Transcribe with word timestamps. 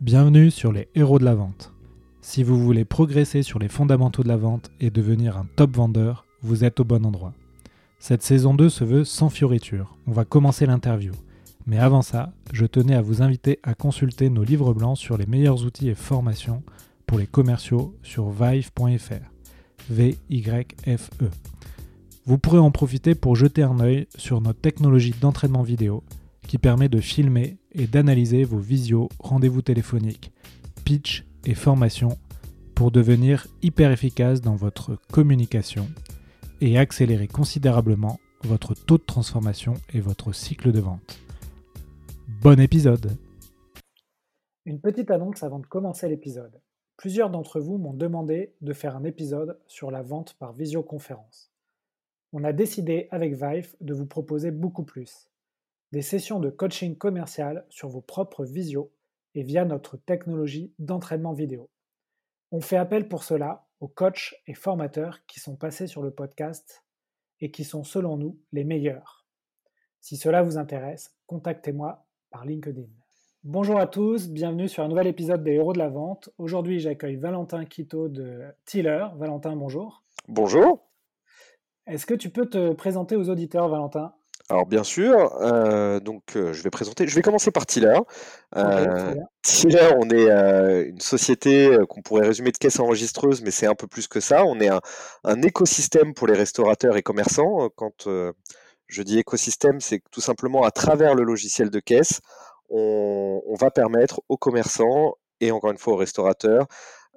Bienvenue 0.00 0.52
sur 0.52 0.70
les 0.70 0.86
héros 0.94 1.18
de 1.18 1.24
la 1.24 1.34
vente. 1.34 1.72
Si 2.20 2.44
vous 2.44 2.56
voulez 2.56 2.84
progresser 2.84 3.42
sur 3.42 3.58
les 3.58 3.66
fondamentaux 3.66 4.22
de 4.22 4.28
la 4.28 4.36
vente 4.36 4.70
et 4.78 4.90
devenir 4.90 5.36
un 5.36 5.48
top 5.56 5.74
vendeur, 5.74 6.24
vous 6.40 6.62
êtes 6.62 6.78
au 6.78 6.84
bon 6.84 7.04
endroit. 7.04 7.32
Cette 7.98 8.22
saison 8.22 8.54
2 8.54 8.68
se 8.68 8.84
veut 8.84 9.02
sans 9.02 9.28
fioriture. 9.28 9.96
On 10.06 10.12
va 10.12 10.24
commencer 10.24 10.66
l'interview. 10.66 11.10
Mais 11.66 11.80
avant 11.80 12.02
ça, 12.02 12.32
je 12.52 12.64
tenais 12.64 12.94
à 12.94 13.02
vous 13.02 13.22
inviter 13.22 13.58
à 13.64 13.74
consulter 13.74 14.30
nos 14.30 14.44
livres 14.44 14.72
blancs 14.72 14.96
sur 14.96 15.18
les 15.18 15.26
meilleurs 15.26 15.64
outils 15.64 15.88
et 15.88 15.96
formations 15.96 16.62
pour 17.04 17.18
les 17.18 17.26
commerciaux 17.26 17.96
sur 18.04 18.30
vive.fr. 18.30 19.32
V-Y-F-E. 19.90 21.28
Vous 22.24 22.38
pourrez 22.38 22.58
en 22.58 22.70
profiter 22.70 23.16
pour 23.16 23.34
jeter 23.34 23.64
un 23.64 23.80
œil 23.80 24.06
sur 24.16 24.40
notre 24.40 24.60
technologie 24.60 25.14
d'entraînement 25.20 25.62
vidéo 25.62 26.04
qui 26.46 26.58
permet 26.58 26.88
de 26.88 27.00
filmer 27.00 27.58
et 27.72 27.86
d'analyser 27.86 28.44
vos 28.44 28.58
visios, 28.58 29.08
rendez-vous 29.18 29.62
téléphoniques, 29.62 30.32
pitch 30.84 31.24
et 31.44 31.54
formation 31.54 32.18
pour 32.74 32.90
devenir 32.90 33.46
hyper 33.62 33.90
efficace 33.90 34.40
dans 34.40 34.56
votre 34.56 34.96
communication 35.10 35.88
et 36.60 36.78
accélérer 36.78 37.28
considérablement 37.28 38.18
votre 38.44 38.74
taux 38.74 38.98
de 38.98 39.04
transformation 39.04 39.74
et 39.92 40.00
votre 40.00 40.32
cycle 40.32 40.72
de 40.72 40.80
vente. 40.80 41.18
Bon 42.40 42.60
épisode 42.60 43.16
Une 44.64 44.80
petite 44.80 45.10
annonce 45.10 45.42
avant 45.42 45.58
de 45.58 45.66
commencer 45.66 46.08
l'épisode. 46.08 46.60
Plusieurs 46.96 47.30
d'entre 47.30 47.60
vous 47.60 47.78
m'ont 47.78 47.94
demandé 47.94 48.54
de 48.60 48.72
faire 48.72 48.96
un 48.96 49.04
épisode 49.04 49.58
sur 49.66 49.90
la 49.90 50.02
vente 50.02 50.34
par 50.34 50.52
visioconférence. 50.52 51.52
On 52.32 52.44
a 52.44 52.52
décidé 52.52 53.08
avec 53.10 53.34
Vive 53.34 53.74
de 53.80 53.94
vous 53.94 54.06
proposer 54.06 54.50
beaucoup 54.50 54.84
plus. 54.84 55.28
Des 55.90 56.02
sessions 56.02 56.38
de 56.38 56.50
coaching 56.50 56.98
commercial 56.98 57.64
sur 57.70 57.88
vos 57.88 58.02
propres 58.02 58.44
visios 58.44 58.92
et 59.34 59.42
via 59.42 59.64
notre 59.64 59.96
technologie 59.96 60.74
d'entraînement 60.78 61.32
vidéo. 61.32 61.70
On 62.50 62.60
fait 62.60 62.76
appel 62.76 63.08
pour 63.08 63.24
cela 63.24 63.66
aux 63.80 63.88
coachs 63.88 64.34
et 64.46 64.52
formateurs 64.52 65.24
qui 65.26 65.40
sont 65.40 65.56
passés 65.56 65.86
sur 65.86 66.02
le 66.02 66.10
podcast 66.10 66.84
et 67.40 67.50
qui 67.50 67.64
sont 67.64 67.84
selon 67.84 68.18
nous 68.18 68.38
les 68.52 68.64
meilleurs. 68.64 69.24
Si 70.02 70.18
cela 70.18 70.42
vous 70.42 70.58
intéresse, 70.58 71.16
contactez-moi 71.26 72.04
par 72.30 72.44
LinkedIn. 72.44 72.88
Bonjour 73.44 73.78
à 73.78 73.86
tous, 73.86 74.28
bienvenue 74.28 74.68
sur 74.68 74.82
un 74.82 74.88
nouvel 74.88 75.06
épisode 75.06 75.42
des 75.42 75.52
Héros 75.52 75.72
de 75.72 75.78
la 75.78 75.88
Vente. 75.88 76.28
Aujourd'hui, 76.36 76.80
j'accueille 76.80 77.16
Valentin 77.16 77.64
Quito 77.64 78.08
de 78.08 78.42
Tiller. 78.66 79.06
Valentin, 79.16 79.56
bonjour. 79.56 80.04
Bonjour. 80.26 80.86
Est-ce 81.86 82.04
que 82.04 82.12
tu 82.12 82.28
peux 82.28 82.44
te 82.44 82.74
présenter 82.74 83.16
aux 83.16 83.30
auditeurs, 83.30 83.70
Valentin? 83.70 84.12
Alors 84.50 84.64
bien 84.64 84.82
sûr, 84.82 85.36
euh, 85.42 86.00
donc 86.00 86.34
euh, 86.34 86.54
je 86.54 86.62
vais 86.62 86.70
présenter. 86.70 87.06
Je 87.06 87.14
vais 87.14 87.20
commencer 87.20 87.50
par 87.50 87.66
Tiller. 87.66 87.98
Euh, 88.56 89.14
Tiller, 89.42 89.90
on 89.98 90.08
est 90.08 90.88
une 90.88 91.00
société 91.00 91.76
qu'on 91.88 92.00
pourrait 92.00 92.26
résumer 92.26 92.50
de 92.50 92.56
caisse 92.56 92.80
enregistreuse, 92.80 93.42
mais 93.42 93.50
c'est 93.50 93.66
un 93.66 93.74
peu 93.74 93.86
plus 93.86 94.08
que 94.08 94.20
ça. 94.20 94.44
On 94.46 94.58
est 94.60 94.68
un, 94.68 95.42
écosystème 95.42 96.14
pour 96.14 96.26
les 96.26 96.34
restaurateurs 96.34 96.96
et 96.96 97.02
commerçants. 97.02 97.68
Quand 97.76 98.08
je 98.86 99.02
dis 99.02 99.18
écosystème, 99.18 99.80
c'est 99.80 100.00
tout 100.10 100.22
simplement 100.22 100.62
à 100.62 100.70
travers 100.70 101.14
le 101.14 101.24
logiciel 101.24 101.68
de 101.68 101.80
caisse, 101.80 102.20
on, 102.70 103.42
on 103.46 103.54
va 103.54 103.70
permettre 103.70 104.22
aux 104.30 104.38
commerçants 104.38 105.16
et 105.40 105.50
encore 105.50 105.72
une 105.72 105.78
fois 105.78 105.92
aux 105.92 105.96
restaurateurs 105.96 106.66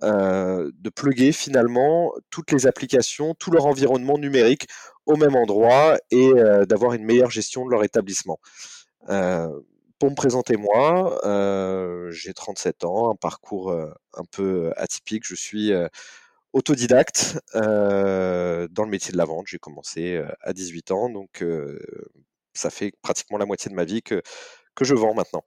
euh, 0.03 0.71
de 0.79 0.89
plugger 0.89 1.31
finalement 1.31 2.11
toutes 2.31 2.51
les 2.51 2.65
applications, 2.65 3.35
tout 3.35 3.51
leur 3.51 3.65
environnement 3.67 4.17
numérique 4.17 4.67
au 5.05 5.15
même 5.15 5.35
endroit 5.35 5.97
et 6.09 6.29
euh, 6.29 6.65
d'avoir 6.65 6.93
une 6.93 7.03
meilleure 7.03 7.29
gestion 7.29 7.65
de 7.65 7.71
leur 7.71 7.83
établissement. 7.83 8.39
Euh, 9.09 9.47
pour 9.99 10.09
me 10.09 10.15
présenter 10.15 10.57
moi, 10.57 11.19
j'ai 12.11 12.33
37 12.33 12.85
ans, 12.85 13.11
un 13.11 13.15
parcours 13.15 13.71
un 13.71 14.23
peu 14.31 14.73
atypique. 14.75 15.23
Je 15.27 15.35
suis 15.35 15.71
autodidacte 16.53 17.39
dans 17.53 18.83
le 18.83 18.89
métier 18.89 19.11
de 19.11 19.17
la 19.17 19.25
vente. 19.25 19.45
J'ai 19.47 19.59
commencé 19.59 20.19
à 20.41 20.53
18 20.53 20.89
ans, 20.89 21.09
donc 21.09 21.45
ça 22.55 22.71
fait 22.71 22.93
pratiquement 23.03 23.37
la 23.37 23.45
moitié 23.45 23.69
de 23.69 23.75
ma 23.75 23.83
vie 23.83 24.01
que, 24.01 24.23
que 24.73 24.85
je 24.85 24.95
vends 24.95 25.13
maintenant. 25.13 25.43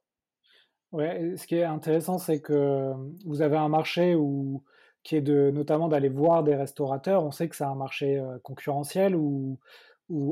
Ouais, 0.95 1.35
ce 1.37 1.49
qui 1.49 1.57
est 1.57 1.65
intéressant, 1.65 2.19
c'est 2.19 2.41
que 2.41 2.93
vous 3.25 3.43
avez 3.43 3.57
un 3.57 3.69
marché 3.69 4.15
où, 4.15 4.63
qui 5.03 5.17
est 5.17 5.23
de, 5.23 5.51
notamment 5.51 5.89
d'aller 5.89 6.09
voir 6.09 6.45
des 6.45 6.55
restaurateurs. 6.55 7.25
On 7.25 7.33
sait 7.33 7.49
que 7.49 7.57
c'est 7.57 7.65
un 7.65 7.75
marché 7.75 8.23
concurrentiel 8.45 9.17
ou, 9.17 9.59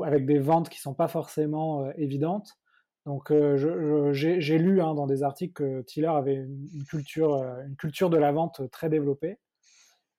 avec 0.05 0.25
des 0.25 0.39
ventes 0.39 0.69
qui 0.69 0.79
sont 0.79 0.93
pas 0.93 1.09
forcément 1.09 1.91
évidentes. 1.97 2.57
Donc, 3.05 3.33
j'ai 3.33 4.57
lu 4.57 4.81
hein, 4.81 4.93
dans 4.93 5.05
des 5.05 5.21
articles 5.21 5.51
que 5.51 5.81
Tiller 5.81 6.07
avait 6.07 6.35
une, 6.35 6.85
culture, 6.87 7.43
une 7.67 7.75
culture 7.75 8.09
de 8.09 8.15
la 8.17 8.31
vente 8.31 8.61
très 8.71 8.87
développée. 8.87 9.39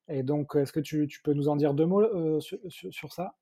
Et 0.09 0.23
donc, 0.23 0.57
est-ce 0.57 0.75
que 0.75 0.81
tu, 0.81 1.09
peux 1.25 1.33
nous 1.33 1.49
en 1.49 1.57
dire 1.57 1.73
deux 1.73 1.87
mots 1.87 2.39
sur, 2.41 3.15
ça? 3.15 3.33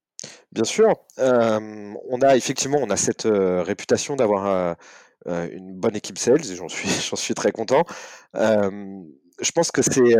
Bien 0.52 0.62
sûr. 0.62 0.94
on 1.18 2.22
a 2.22 2.36
effectivement, 2.36 2.78
on 2.80 2.90
a 2.90 2.96
cette 2.96 3.26
réputation 3.26 4.14
d'avoir 4.14 4.76
une 5.26 5.72
bonne 5.74 5.96
équipe 5.96 6.18
sales 6.18 6.50
et 6.50 6.56
j'en 6.56 6.68
suis, 6.68 6.88
j'en 7.10 7.16
suis 7.16 7.34
très 7.34 7.52
content. 7.52 7.84
je 8.34 9.52
pense 9.54 9.70
que 9.70 9.82
c'est 9.82 10.16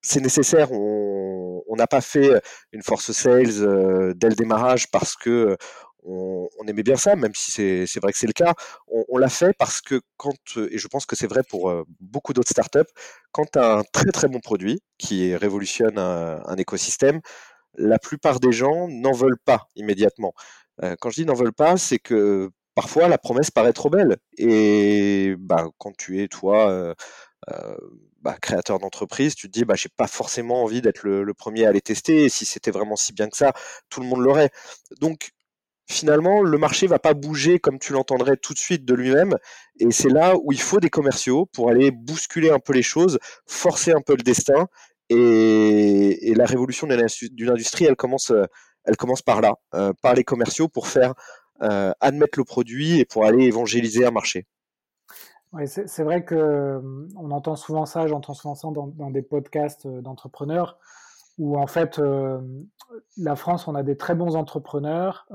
c'est 0.00 0.20
nécessaire. 0.20 0.72
On 0.72 1.76
n'a 1.76 1.86
pas 1.86 2.00
fait 2.00 2.40
une 2.72 2.82
force 2.82 3.12
sales 3.12 4.14
dès 4.16 4.28
le 4.28 4.34
démarrage 4.34 4.90
parce 4.90 5.16
que 5.16 5.56
on, 6.04 6.66
aimait 6.66 6.82
bien 6.82 6.96
ça, 6.96 7.16
même 7.16 7.34
si 7.34 7.50
c'est 7.50 8.00
vrai 8.00 8.12
que 8.12 8.18
c'est 8.18 8.26
le 8.26 8.32
cas. 8.32 8.54
On, 8.88 9.18
l'a 9.18 9.28
fait 9.28 9.52
parce 9.58 9.80
que 9.80 10.00
quand, 10.16 10.34
et 10.56 10.78
je 10.78 10.88
pense 10.88 11.06
que 11.06 11.16
c'est 11.16 11.26
vrai 11.26 11.42
pour 11.48 11.72
beaucoup 12.00 12.32
d'autres 12.32 12.50
startups, 12.50 12.90
quand 13.32 13.44
tu 13.52 13.58
as 13.58 13.78
un 13.78 13.82
très 13.92 14.10
très 14.10 14.28
bon 14.28 14.40
produit 14.40 14.80
qui 14.98 15.34
révolutionne 15.36 15.98
un 15.98 16.56
écosystème, 16.56 17.20
la 17.76 17.98
plupart 17.98 18.40
des 18.40 18.52
gens 18.52 18.88
n'en 18.88 19.12
veulent 19.12 19.38
pas 19.44 19.68
immédiatement. 19.76 20.32
quand 21.00 21.10
je 21.10 21.22
dis 21.22 21.26
n'en 21.26 21.34
veulent 21.34 21.52
pas, 21.52 21.76
c'est 21.76 21.98
que 21.98 22.50
parfois 22.78 23.08
la 23.08 23.18
promesse 23.18 23.50
paraît 23.50 23.72
trop 23.72 23.90
belle. 23.90 24.18
Et 24.36 25.34
bah, 25.36 25.66
quand 25.78 25.96
tu 25.96 26.22
es, 26.22 26.28
toi, 26.28 26.70
euh, 26.70 26.94
euh, 27.50 27.76
bah, 28.22 28.36
créateur 28.40 28.78
d'entreprise, 28.78 29.34
tu 29.34 29.48
te 29.48 29.52
dis, 29.52 29.64
bah, 29.64 29.74
j'ai 29.76 29.88
pas 29.88 30.06
forcément 30.06 30.62
envie 30.62 30.80
d'être 30.80 31.02
le, 31.02 31.34
premier 31.34 31.66
à 31.66 31.72
les 31.72 31.80
tester. 31.80 32.26
Et 32.26 32.28
si 32.28 32.44
c'était 32.44 32.70
vraiment 32.70 32.94
si 32.94 33.12
bien 33.12 33.28
que 33.28 33.36
ça, 33.36 33.52
tout 33.90 34.00
le 34.00 34.06
monde 34.06 34.20
l'aurait. 34.20 34.50
Donc, 35.00 35.30
finalement, 35.90 36.40
le 36.40 36.56
marché 36.56 36.86
va 36.86 37.00
pas 37.00 37.14
bouger 37.14 37.58
comme 37.58 37.80
tu 37.80 37.92
l'entendrais 37.92 38.36
tout 38.36 38.54
de 38.54 38.60
suite 38.60 38.84
de 38.84 38.94
lui-même. 38.94 39.34
Et 39.80 39.90
c'est 39.90 40.10
là 40.10 40.36
où 40.40 40.52
il 40.52 40.60
faut 40.60 40.78
des 40.78 40.90
commerciaux 40.90 41.46
pour 41.46 41.70
aller 41.70 41.90
bousculer 41.90 42.50
un 42.50 42.60
peu 42.60 42.74
les 42.74 42.84
choses, 42.84 43.18
forcer 43.48 43.90
un 43.90 44.02
peu 44.02 44.14
le 44.14 44.22
destin. 44.22 44.68
Et, 45.08 46.32
la 46.36 46.46
révolution 46.46 46.86
d'une 46.86 47.50
industrie, 47.50 47.86
elle 47.86 47.96
commence, 47.96 48.32
elle 48.88 48.96
commence 48.96 49.22
par 49.22 49.40
là, 49.40 49.54
euh, 49.74 49.92
par 50.00 50.14
les 50.14 50.24
commerciaux 50.24 50.68
pour 50.68 50.88
faire 50.88 51.14
euh, 51.60 51.92
admettre 51.98 52.38
le 52.38 52.44
produit 52.44 53.00
et 53.00 53.04
pour 53.04 53.24
aller 53.24 53.44
évangéliser 53.44 54.06
un 54.06 54.12
marché. 54.12 54.46
C'est 55.66 56.04
vrai 56.04 56.24
que 56.24 56.36
euh, 56.36 56.80
on 57.16 57.32
entend 57.32 57.56
souvent 57.56 57.84
ça, 57.84 58.06
j'entends 58.06 58.34
souvent 58.34 58.54
ça 58.54 58.68
dans, 58.70 59.10
des 59.10 59.22
podcasts 59.22 59.86
euh, 59.86 60.00
d'entrepreneurs, 60.00 60.78
où 61.36 61.58
en 61.58 61.66
fait, 61.66 62.00
la 63.16 63.36
France, 63.36 63.66
on 63.66 63.74
a 63.76 63.84
des 63.84 63.96
très 63.96 64.16
bons 64.16 64.34
entrepreneurs, 64.34 65.28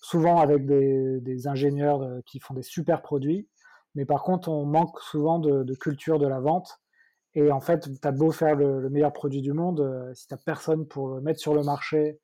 souvent 0.00 0.40
avec 0.40 0.66
des, 0.66 1.46
ingénieurs 1.46 2.04
qui 2.26 2.40
font 2.40 2.52
des 2.52 2.64
super 2.64 3.00
produits, 3.00 3.48
mais 3.94 4.04
par 4.04 4.24
contre, 4.24 4.48
on 4.48 4.66
manque 4.66 4.98
souvent 5.00 5.38
de, 5.38 5.74
culture 5.74 6.18
de 6.18 6.26
la 6.26 6.40
vente. 6.40 6.80
Et 7.34 7.52
en 7.52 7.60
fait, 7.60 7.88
tu 8.00 8.08
as 8.08 8.10
beau 8.10 8.32
faire 8.32 8.56
le, 8.56 8.90
meilleur 8.90 9.12
produit 9.12 9.40
du 9.40 9.52
monde, 9.52 10.10
si 10.14 10.26
tu 10.26 10.34
n'as 10.34 10.40
personne 10.44 10.84
pour 10.88 11.14
le 11.14 11.20
mettre 11.20 11.38
sur 11.38 11.54
le 11.54 11.62
marché 11.62 12.18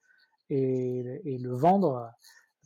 et 0.51 1.39
le 1.41 1.55
vendre, 1.55 2.11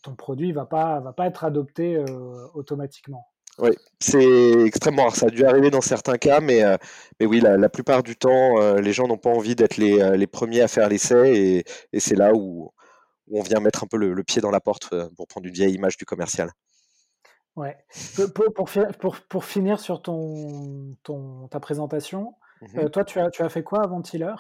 ton 0.03 0.15
produit 0.15 0.53
va 0.53 0.67
pas 0.67 1.01
va 1.01 1.13
pas 1.13 1.27
être 1.27 1.45
adopté 1.45 1.97
euh, 1.97 2.47
automatiquement. 2.55 3.27
Oui, 3.59 3.71
c'est 3.99 4.53
extrêmement 4.65 5.05
rare. 5.05 5.17
Ça 5.17 5.27
a 5.27 5.31
dû 5.31 5.45
arriver 5.45 5.71
dans 5.71 5.81
certains 5.81 6.17
cas, 6.17 6.39
mais, 6.39 6.63
euh, 6.63 6.77
mais 7.19 7.27
oui, 7.27 7.41
la, 7.41 7.69
plupart 7.69 8.05
du 8.05 8.15
temps, 8.15 8.61
euh, 8.61 8.81
les 8.81 8.93
gens 8.93 9.09
n'ont 9.09 9.19
pas 9.19 9.31
envie 9.31 9.57
d'être 9.57 9.79
les, 9.79 10.17
les, 10.17 10.27
premiers 10.29 10.61
à 10.61 10.69
faire 10.69 10.89
l'essai, 10.89 11.37
et, 11.37 11.65
et 11.93 11.99
c'est 11.99 12.15
là 12.15 12.33
où, 12.35 12.71
où, 13.27 13.41
on 13.41 13.43
vient 13.43 13.59
mettre 13.59 13.83
un 13.83 13.89
peu 13.89 13.97
le, 13.97 14.23
pied 14.23 14.41
dans 14.41 14.53
la 14.53 14.61
porte 14.61 14.95
pour 15.17 15.27
prendre 15.27 15.49
une 15.49 15.53
vieille 15.53 15.75
image 15.75 15.97
du 15.97 16.05
commercial. 16.05 16.53
Ouais. 17.57 17.77
Pour, 18.33 18.53
pour, 18.55 18.71
pour, 19.01 19.17
pour 19.29 19.45
finir 19.45 19.81
sur 19.81 20.03
ton, 20.03 20.95
ton, 21.03 21.49
ta 21.49 21.59
présentation, 21.59 22.35
Mmh 22.61 22.79
euh, 22.79 22.89
toi, 22.89 23.05
tu 23.05 23.21
as, 23.21 23.31
tu 23.31 23.43
as 23.43 23.49
fait 23.49 23.63
quoi 23.63 23.83
avant 23.85 24.03
Tiller? 24.03 24.35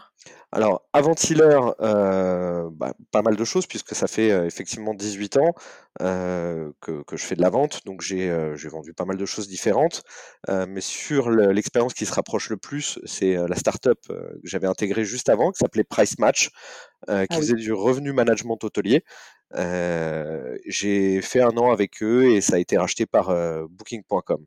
Alors, 0.50 0.82
avant 0.93 1.15
Tiller, 1.15 1.59
euh, 1.81 2.69
bah, 2.73 2.94
pas 3.12 3.23
mal 3.23 3.37
de 3.37 3.44
choses, 3.44 3.67
puisque 3.67 3.94
ça 3.94 4.06
fait 4.06 4.32
euh, 4.32 4.47
effectivement 4.47 4.94
18 4.94 5.37
ans 5.37 5.55
que, 6.00 7.03
que, 7.03 7.17
je 7.17 7.25
fais 7.25 7.35
de 7.35 7.43
la 7.43 7.50
vente, 7.50 7.85
donc 7.85 8.03
j'ai 8.03 8.31
vendu 8.69 8.94
pas 8.94 9.05
mal 9.05 9.17
de 9.17 9.26
choses 9.26 9.49
différentes. 9.49 10.03
mais 10.49 10.81
sur 10.81 11.29
l'expérience 11.31 11.93
qui 11.93 12.06
se 12.06 12.15
rapproche 12.15 12.50
le 12.50 12.56
plus, 12.56 13.00
c'est 13.05 13.35
la 13.35 13.56
startup 13.56 13.99
que 14.06 14.41
j'avais 14.44 14.69
intégrée 14.69 15.05
juste 15.05 15.29
avant, 15.29 15.50
qui 15.50 15.59
s'appelait 15.59 15.82
Price 15.82 16.21
Match, 16.21 16.50
qui 17.09 17.12
ah 17.12 17.26
faisait 17.29 17.55
du 17.55 17.73
revenu 17.73 18.12
management 18.12 18.62
hôtelier. 18.62 19.03
j'ai 20.67 21.21
fait 21.21 21.41
un 21.41 21.56
an 21.56 21.73
avec 21.73 22.00
eux 22.00 22.31
et 22.31 22.41
ça 22.41 22.56
a 22.56 22.59
été 22.59 22.79
racheté 22.79 23.06
par 23.06 23.35
Booking.com. 23.69 24.44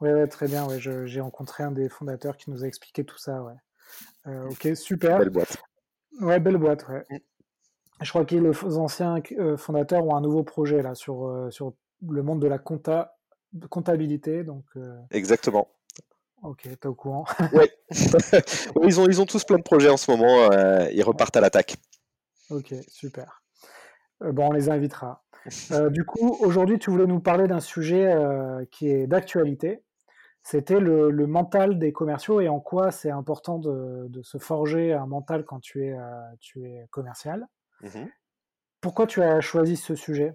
Oui, 0.00 0.10
ouais, 0.10 0.26
très 0.26 0.46
bien. 0.46 0.66
Ouais. 0.66 0.78
J'ai 0.80 1.20
rencontré 1.20 1.64
un 1.64 1.70
des 1.70 1.88
fondateurs 1.88 2.36
qui 2.36 2.50
nous 2.50 2.64
a 2.64 2.66
expliqué 2.66 3.04
tout 3.04 3.18
ça. 3.18 3.42
Ouais. 3.42 3.54
Euh, 4.26 4.48
ok, 4.50 4.76
super. 4.76 5.18
Belle 5.18 5.30
boîte. 5.30 5.56
Ouais, 6.20 6.40
belle 6.40 6.56
boîte. 6.56 6.86
Ouais. 6.88 7.04
Mm. 7.10 7.18
Je 8.00 8.10
crois 8.10 8.24
que 8.24 8.34
les 8.34 8.76
anciens 8.76 9.22
euh, 9.38 9.56
fondateurs 9.56 10.04
ont 10.04 10.16
un 10.16 10.20
nouveau 10.20 10.42
projet 10.42 10.82
là 10.82 10.94
sur, 10.94 11.26
euh, 11.26 11.50
sur 11.50 11.74
le 12.08 12.22
monde 12.22 12.40
de 12.40 12.48
la 12.48 12.58
compta, 12.58 13.16
comptabilité. 13.70 14.42
Donc, 14.42 14.64
Exactement. 15.10 15.68
Ok, 16.42 16.68
t'es 16.78 16.86
au 16.86 16.94
courant. 16.94 17.24
oui. 17.52 17.66
ils, 18.82 19.00
ont, 19.00 19.06
ils 19.06 19.20
ont 19.20 19.26
tous 19.26 19.44
plein 19.44 19.56
de 19.56 19.62
projets 19.62 19.88
en 19.88 19.96
ce 19.96 20.10
moment. 20.10 20.50
ils 20.90 21.02
repartent 21.02 21.36
à 21.36 21.40
l'attaque. 21.40 21.76
Ok, 22.50 22.74
super. 22.88 23.42
bon, 24.20 24.48
on 24.48 24.52
les 24.52 24.68
invitera. 24.68 25.23
Du 25.90 26.04
coup, 26.04 26.36
aujourd'hui, 26.40 26.78
tu 26.78 26.90
voulais 26.90 27.06
nous 27.06 27.20
parler 27.20 27.46
d'un 27.46 27.60
sujet 27.60 28.14
qui 28.70 28.88
est 28.88 29.06
d'actualité 29.06 29.82
c'était 30.44 30.78
le, 30.78 31.26
mental 31.26 31.78
des 31.78 31.92
commerciaux 31.92 32.40
et 32.40 32.48
en 32.48 32.60
quoi 32.60 32.90
c'est 32.90 33.10
important 33.10 33.58
de, 33.58 34.20
se 34.22 34.38
forger 34.38 34.92
un 34.92 35.06
mental 35.06 35.44
quand 35.44 35.58
tu 35.58 35.86
es, 35.86 35.92
euh, 35.92 36.02
tu 36.38 36.64
es 36.64 36.86
commercial. 36.90 37.46
Mmh 37.80 38.04
Pourquoi 38.80 39.06
tu 39.06 39.22
as 39.22 39.40
choisi 39.40 39.76
ce 39.76 39.94
sujet? 39.94 40.34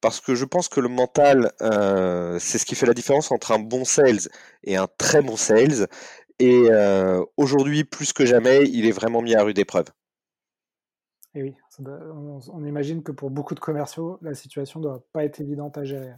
Parce 0.00 0.20
que 0.20 0.34
je 0.34 0.44
pense 0.44 0.68
que 0.68 0.80
le 0.80 0.88
mental, 0.88 1.52
euh, 1.62 2.38
c'est 2.40 2.58
ce 2.58 2.66
qui 2.66 2.74
fait 2.74 2.86
la 2.86 2.94
différence 2.94 3.30
entre 3.30 3.52
un 3.52 3.58
bon 3.58 3.84
sales 3.84 4.28
et 4.64 4.76
un 4.76 4.88
très 4.98 5.22
bon 5.22 5.36
sales. 5.36 5.86
Et 6.40 6.68
euh, 6.70 7.24
aujourd'hui, 7.36 7.84
plus 7.84 8.12
que 8.12 8.26
jamais, 8.26 8.64
il 8.64 8.86
est 8.86 8.92
vraiment 8.92 9.22
mis 9.22 9.34
à 9.34 9.42
rude 9.42 9.58
épreuve. 9.58 9.86
Oui, 11.42 11.54
on, 11.80 12.64
imagine 12.64 13.02
que 13.02 13.12
pour 13.12 13.30
beaucoup 13.30 13.54
de 13.54 13.60
commerciaux, 13.60 14.18
la 14.22 14.34
situation 14.34 14.80
ne 14.80 14.84
doit 14.84 15.04
pas 15.12 15.24
être 15.24 15.40
évidente 15.40 15.78
à 15.78 15.84
gérer. 15.84 16.12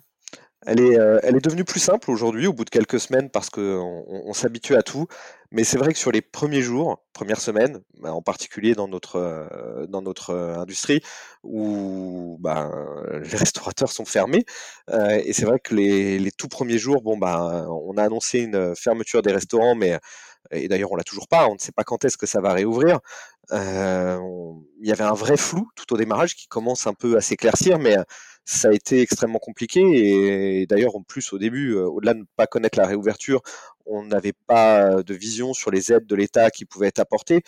Elle 0.66 0.80
est, 0.80 0.98
euh, 0.98 1.18
elle 1.22 1.36
est 1.36 1.44
devenue 1.44 1.64
plus 1.64 1.80
simple 1.80 2.10
aujourd'hui, 2.10 2.46
au 2.46 2.52
bout 2.52 2.66
de 2.66 2.70
quelques 2.70 3.00
semaines, 3.00 3.30
parce 3.30 3.48
qu'on 3.48 4.04
on, 4.06 4.32
s'habitue 4.34 4.76
à 4.76 4.82
tout. 4.82 5.06
Mais 5.50 5.64
c'est 5.64 5.78
vrai 5.78 5.92
que 5.92 5.98
sur 5.98 6.12
les 6.12 6.20
premiers 6.20 6.60
jours, 6.60 7.02
premières 7.14 7.40
semaines, 7.40 7.80
bah, 7.98 8.12
en 8.12 8.20
particulier 8.20 8.74
dans 8.74 8.86
notre, 8.86 9.16
euh, 9.16 9.86
euh, 10.30 10.58
industrie, 10.58 11.00
où 11.42 12.36
bah, 12.40 12.70
les 13.22 13.36
restaurateurs 13.36 13.90
sont 13.90 14.04
fermés, 14.04 14.44
et 14.92 15.32
c'est 15.32 15.46
vrai 15.46 15.60
que 15.60 15.74
les, 15.74 16.30
tout 16.36 16.48
premiers 16.48 16.78
jours, 16.78 17.02
bon, 17.02 17.16
bah, 17.16 17.66
on 17.68 17.96
a 17.96 18.02
annoncé 18.04 18.40
une 18.40 18.76
fermeture 18.76 19.22
des 19.22 19.32
restaurants, 19.32 19.74
mais 19.74 19.98
et 20.50 20.68
d'ailleurs 20.68 20.92
on 20.92 20.96
l'a 20.96 21.04
toujours 21.04 21.28
pas, 21.28 21.48
on 21.48 21.54
ne 21.54 21.58
sait 21.58 21.72
pas 21.72 21.84
quand 21.84 22.04
est-ce 22.04 22.16
que 22.16 22.26
ça 22.26 22.40
va 22.40 22.52
réouvrir. 22.52 23.00
Il 23.52 24.86
y 24.86 24.92
avait 24.92 25.04
un 25.04 25.14
vrai 25.14 25.36
flou 25.36 25.68
tout 25.76 25.92
au 25.92 25.96
démarrage 25.96 26.34
qui 26.34 26.46
commence 26.46 26.86
un 26.86 26.94
peu 26.94 27.16
à 27.16 27.20
s'éclaircir, 27.20 27.78
mais 27.78 27.96
ça 28.44 28.68
a 28.68 28.72
été 28.72 29.00
extrêmement 29.00 29.38
compliqué 29.38 29.80
et, 29.80 30.66
d'ailleurs 30.66 30.96
en 30.96 31.02
plus 31.02 31.32
au 31.32 31.38
début, 31.38 31.74
euh, 31.74 31.86
au-delà 31.86 32.14
de 32.14 32.20
ne 32.20 32.24
pas 32.36 32.46
connaître 32.46 32.78
la 32.78 32.86
réouverture, 32.86 33.42
on 33.86 34.04
n'avait 34.04 34.32
pas 34.32 35.02
de 35.02 35.14
vision 35.14 35.52
sur 35.54 35.70
les 35.70 35.92
aides 35.92 36.06
de 36.06 36.16
l'État 36.16 36.50
qui 36.50 36.64
pouvaient 36.64 36.88
être 36.88 36.98
apportées. 37.00 37.42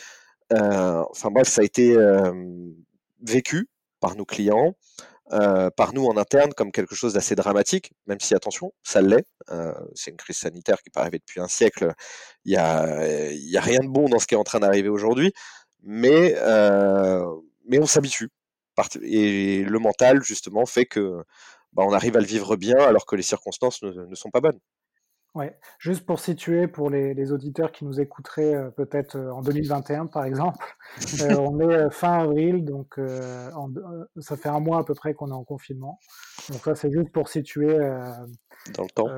Euh, 0.53 1.03
enfin 1.11 1.31
bref, 1.31 1.49
ça 1.49 1.63
a 1.63 1.65
été 1.65 1.97
euh, 1.97 2.33
vécu 3.21 3.69
par 4.01 4.17
nos 4.17 4.25
clients, 4.25 4.75
par 5.77 5.95
nous 5.95 6.05
en 6.05 6.17
interne 6.19 6.53
comme 6.53 6.73
quelque 6.73 6.95
chose 6.95 7.15
d'assez 7.15 7.35
dramatique, 7.35 7.93
même 8.07 8.21
si 8.21 8.35
attention, 8.35 8.75
ça 8.83 9.01
l'est. 9.01 9.25
c'est 9.95 10.11
une 10.11 10.17
crise 10.19 10.37
sanitaire 10.37 10.83
qui 10.83 10.91
peut 10.91 11.01
arriver 11.01 11.19
depuis 11.19 11.41
un 11.41 11.49
siècle. 11.49 11.95
Il 12.45 12.51
n'y 12.51 12.55
y 12.57 13.57
a 13.57 13.61
rien 13.61 13.79
de 13.81 13.89
bon 13.89 14.09
dans 14.09 14.19
ce 14.19 14.27
qui 14.27 14.35
est 14.35 14.39
en 14.39 14.45
train 14.45 14.61
d'arriver 14.61 14.91
aujourd'hui, 14.91 15.33
mais, 15.83 16.35
mais 17.67 17.79
on 17.79 17.87
s'habitue. 17.87 18.31
Et 19.03 19.65
le 19.65 19.79
mental, 19.79 20.23
justement, 20.23 20.67
fait 20.67 20.87
que 20.87 21.23
bah, 21.73 21.85
on 21.87 21.93
arrive 21.93 22.17
à 22.17 22.21
le 22.21 22.27
vivre 22.27 22.57
bien 22.57 22.79
alors 22.79 23.07
que 23.07 23.17
les 23.17 23.23
circonstances 23.23 23.83
ne, 23.83 24.15
sont 24.15 24.31
pas 24.31 24.41
bonnes. 24.41 24.59
Ouais, 25.35 25.59
juste 25.79 26.05
pour 26.05 26.21
situer 26.21 26.69
pour 26.69 26.91
les, 26.91 27.33
auditeurs 27.33 27.73
qui 27.73 27.87
nous 27.87 28.01
écouteraient 28.01 28.55
euh, 28.55 28.69
peut-être 28.69 29.17
euh, 29.17 29.33
en 29.33 29.41
2021 29.41 30.05
par 30.05 30.27
exemple, 30.27 30.77
euh, 31.23 31.37
on 31.37 31.59
est 31.59 31.91
fin 31.91 32.19
avril, 32.19 32.67
donc 32.67 33.01
ça 34.21 34.37
fait 34.37 34.51
un 34.51 34.61
mois 34.61 34.81
à 34.81 34.85
peu 34.85 34.95
près 34.95 35.15
qu'on 35.15 35.31
est 35.31 35.35
en 35.35 35.45
confinement. 35.45 35.99
Donc 36.51 36.63
ça 36.65 36.75
c'est 36.75 36.93
juste 36.93 37.11
pour 37.13 37.29
situer 37.29 37.79
dans 38.75 38.83
le 38.83 38.91
temps, 38.91 39.09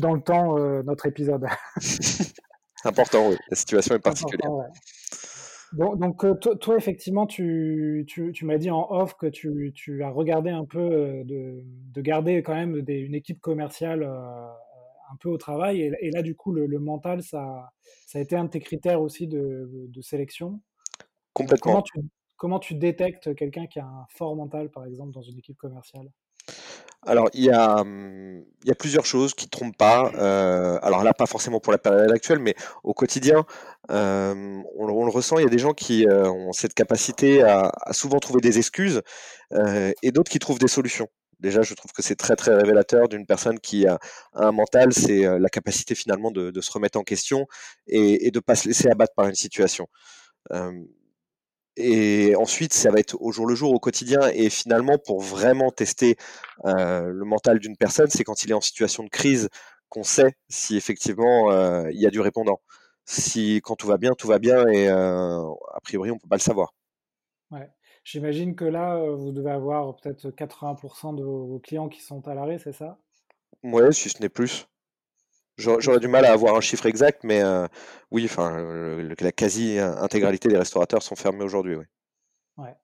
dans 0.00 0.14
le 0.14 0.20
temps 0.20 0.82
notre 0.82 1.06
épisode. 1.06 1.46
Important, 2.84 3.28
oui. 3.28 3.36
La 3.48 3.56
situation 3.56 3.94
est 3.94 4.00
particulière. 4.00 4.50
Donc 5.72 6.24
euh, 6.24 6.34
toi, 6.34 6.76
effectivement, 6.76 7.26
tu, 7.26 8.06
m'as 8.42 8.58
dit 8.58 8.70
en 8.70 8.86
off 8.90 9.14
que 9.14 9.26
tu, 9.26 10.02
as 10.02 10.10
regardé 10.10 10.50
un 10.50 10.64
peu 10.64 10.78
euh, 10.78 11.24
de, 11.24 12.00
garder 12.00 12.42
quand 12.42 12.54
même 12.54 12.82
une 12.86 13.14
équipe 13.14 13.40
commerciale 13.40 14.02
euh, 14.02 14.46
un 15.10 15.16
peu 15.20 15.28
au 15.30 15.38
travail. 15.38 15.80
Et, 16.00 16.10
là, 16.10 16.22
du 16.22 16.34
coup, 16.34 16.52
le, 16.52 16.78
mental, 16.78 17.22
ça, 17.22 17.70
ça, 18.06 18.18
a 18.18 18.22
été 18.22 18.36
un 18.36 18.44
de 18.44 18.50
tes 18.50 18.60
critères 18.60 19.00
aussi 19.00 19.26
de, 19.26 19.90
sélection. 20.02 20.60
Complètement. 21.32 21.82
comment 22.36 22.58
tu 22.58 22.74
détectes 22.74 23.34
quelqu'un 23.34 23.66
qui 23.66 23.78
a 23.78 23.86
un 23.86 24.06
fort 24.10 24.36
mental, 24.36 24.70
par 24.70 24.84
exemple, 24.84 25.12
dans 25.12 25.22
une 25.22 25.38
équipe 25.38 25.56
commerciale? 25.56 26.10
Alors, 27.04 27.28
il 27.34 27.44
y 27.44 27.50
a, 27.50 27.82
il 27.84 28.68
y 28.68 28.70
a 28.70 28.74
plusieurs 28.74 29.06
choses 29.06 29.34
qui 29.34 29.46
ne 29.46 29.50
trompent 29.50 29.76
pas. 29.76 30.12
Euh, 30.14 30.78
alors 30.82 31.02
là, 31.02 31.12
pas 31.12 31.26
forcément 31.26 31.58
pour 31.60 31.72
la 31.72 31.78
période 31.78 32.10
actuelle, 32.12 32.38
mais 32.38 32.54
au 32.84 32.94
quotidien, 32.94 33.44
euh, 33.90 34.62
on, 34.76 34.86
le 34.86 35.10
ressent. 35.10 35.38
Il 35.38 35.42
y 35.42 35.46
a 35.46 35.50
des 35.50 35.58
gens 35.58 35.72
qui 35.72 36.06
euh, 36.06 36.30
ont 36.30 36.52
cette 36.52 36.74
capacité 36.74 37.42
à, 37.42 37.72
souvent 37.90 38.18
trouver 38.20 38.40
des 38.40 38.58
excuses 38.58 39.02
et 40.02 40.12
d'autres 40.12 40.30
qui 40.30 40.38
trouvent 40.38 40.58
des 40.58 40.68
solutions. 40.68 41.08
Déjà, 41.40 41.62
je 41.62 41.74
trouve 41.74 41.92
que 41.92 42.02
c'est 42.02 42.14
très 42.14 42.36
très 42.36 42.54
révélateur 42.54 43.08
d'une 43.08 43.26
personne 43.26 43.58
qui 43.58 43.86
a 43.86 43.98
un 44.32 44.52
mental, 44.52 44.92
c'est 44.92 45.38
la 45.38 45.48
capacité 45.50 45.94
finalement 45.94 46.30
de, 46.30 46.58
se 46.60 46.72
remettre 46.72 46.98
en 46.98 47.02
question 47.02 47.46
et, 47.88 48.30
de 48.30 48.38
ne 48.38 48.40
pas 48.40 48.54
se 48.54 48.68
laisser 48.68 48.88
abattre 48.88 49.12
par 49.14 49.26
une 49.26 49.34
situation. 49.34 49.88
Et 51.76 52.34
ensuite, 52.36 52.74
ça 52.74 52.90
va 52.90 52.98
être 52.98 53.16
au 53.20 53.32
jour 53.32 53.46
le 53.46 53.54
jour, 53.54 53.72
au 53.72 53.78
quotidien. 53.78 54.20
Et 54.34 54.50
finalement, 54.50 54.98
pour 54.98 55.20
vraiment 55.20 55.70
tester 55.70 56.16
euh, 56.64 57.08
le 57.08 57.24
mental 57.24 57.58
d'une 57.58 57.76
personne, 57.76 58.08
c'est 58.10 58.24
quand 58.24 58.44
il 58.44 58.50
est 58.50 58.54
en 58.54 58.60
situation 58.60 59.04
de 59.04 59.08
crise 59.08 59.48
qu'on 59.88 60.02
sait 60.02 60.34
si 60.48 60.76
effectivement 60.76 61.50
euh, 61.50 61.90
il 61.90 62.00
y 62.00 62.06
a 62.06 62.10
du 62.10 62.20
répondant. 62.20 62.60
Si 63.04 63.60
quand 63.62 63.76
tout 63.76 63.86
va 63.86 63.98
bien, 63.98 64.12
tout 64.14 64.28
va 64.28 64.38
bien, 64.38 64.66
et 64.68 64.88
euh, 64.88 65.42
a 65.74 65.80
priori, 65.82 66.10
on 66.10 66.18
peut 66.18 66.28
pas 66.28 66.36
le 66.36 66.40
savoir. 66.40 66.74
Ouais. 67.50 67.70
J'imagine 68.04 68.54
que 68.54 68.64
là, 68.64 68.98
vous 69.14 69.32
devez 69.32 69.50
avoir 69.50 69.94
peut-être 69.96 70.30
80% 70.30 71.14
de 71.14 71.22
vos 71.22 71.60
clients 71.60 71.88
qui 71.88 72.00
sont 72.00 72.26
à 72.26 72.34
l'arrêt, 72.34 72.58
c'est 72.58 72.72
ça? 72.72 72.98
Ouais, 73.62 73.92
si 73.92 74.08
ce 74.08 74.20
n'est 74.20 74.28
plus. 74.28 74.66
J'aurais 75.62 76.00
du 76.00 76.08
mal 76.08 76.24
à 76.24 76.32
avoir 76.32 76.56
un 76.56 76.60
chiffre 76.60 76.86
exact, 76.86 77.24
mais 77.24 77.42
euh, 77.42 77.66
oui, 78.10 78.24
enfin, 78.24 78.98
la 79.18 79.32
quasi-intégralité 79.32 80.48
des 80.48 80.58
restaurateurs 80.58 81.02
sont 81.02 81.16
fermés 81.16 81.44
aujourd'hui. 81.44 81.76
Oui. 81.76 81.84
Ouais, 82.58 82.74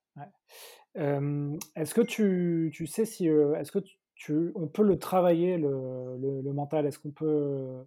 est-ce 1.77 1.95
que 1.95 2.01
tu, 2.01 2.71
tu, 2.75 2.87
sais 2.87 3.05
si 3.05 3.29
euh, 3.29 3.55
est-ce 3.57 3.71
que 3.71 3.79
tu, 4.15 4.53
on 4.55 4.67
peut 4.67 4.83
le 4.83 4.99
travailler 4.99 5.59
le, 5.59 6.17
le, 6.19 6.53
mental? 6.53 6.87
Est-ce 6.87 6.99
qu'on 6.99 7.11
peut 7.11 7.85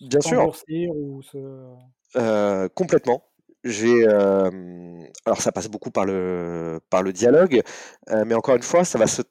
bien 0.00 0.20
sûr 0.20 0.52
ou 0.70 1.22
se... 1.22 1.38
Euh, 2.16 2.68
complètement. 2.74 3.24
J'ai 3.64 4.06
alors 4.06 5.40
ça 5.40 5.52
passe 5.52 5.68
beaucoup 5.68 5.90
par 5.90 6.06
le 6.06 6.80
par 6.90 7.02
le 7.02 7.12
dialogue, 7.12 7.60
mais 8.08 8.34
encore 8.34 8.56
une 8.56 8.62
fois, 8.62 8.84
ça 8.84 8.98
va 8.98 9.06
se 9.06 9.22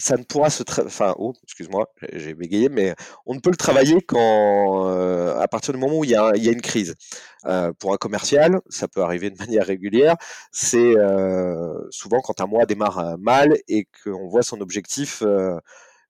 ça 0.00 0.16
ne 0.16 0.22
pourra 0.24 0.50
se 0.50 0.62
enfin 0.84 1.14
oh 1.18 1.34
excuse-moi 1.44 1.86
j'ai 2.14 2.34
bégayé 2.34 2.68
mais 2.70 2.94
on 3.26 3.34
ne 3.34 3.40
peut 3.40 3.50
le 3.50 3.56
travailler 3.56 4.00
qu'en 4.00 4.88
euh, 4.88 5.38
à 5.38 5.46
partir 5.46 5.74
du 5.74 5.78
moment 5.78 5.98
où 5.98 6.04
il 6.04 6.10
y 6.10 6.16
a, 6.16 6.32
il 6.34 6.42
y 6.42 6.48
a 6.48 6.52
une 6.52 6.62
crise. 6.62 6.94
Euh, 7.46 7.72
pour 7.78 7.94
un 7.94 7.96
commercial 7.96 8.60
ça 8.68 8.88
peut 8.88 9.02
arriver 9.02 9.30
de 9.30 9.38
manière 9.44 9.66
régulière. 9.66 10.16
C'est 10.52 10.96
euh, 10.96 11.74
souvent 11.90 12.20
quand 12.20 12.40
un 12.40 12.46
mois 12.46 12.66
démarre 12.66 13.18
mal 13.18 13.56
et 13.68 13.86
qu'on 14.02 14.28
voit 14.28 14.42
son 14.42 14.60
objectif 14.60 15.22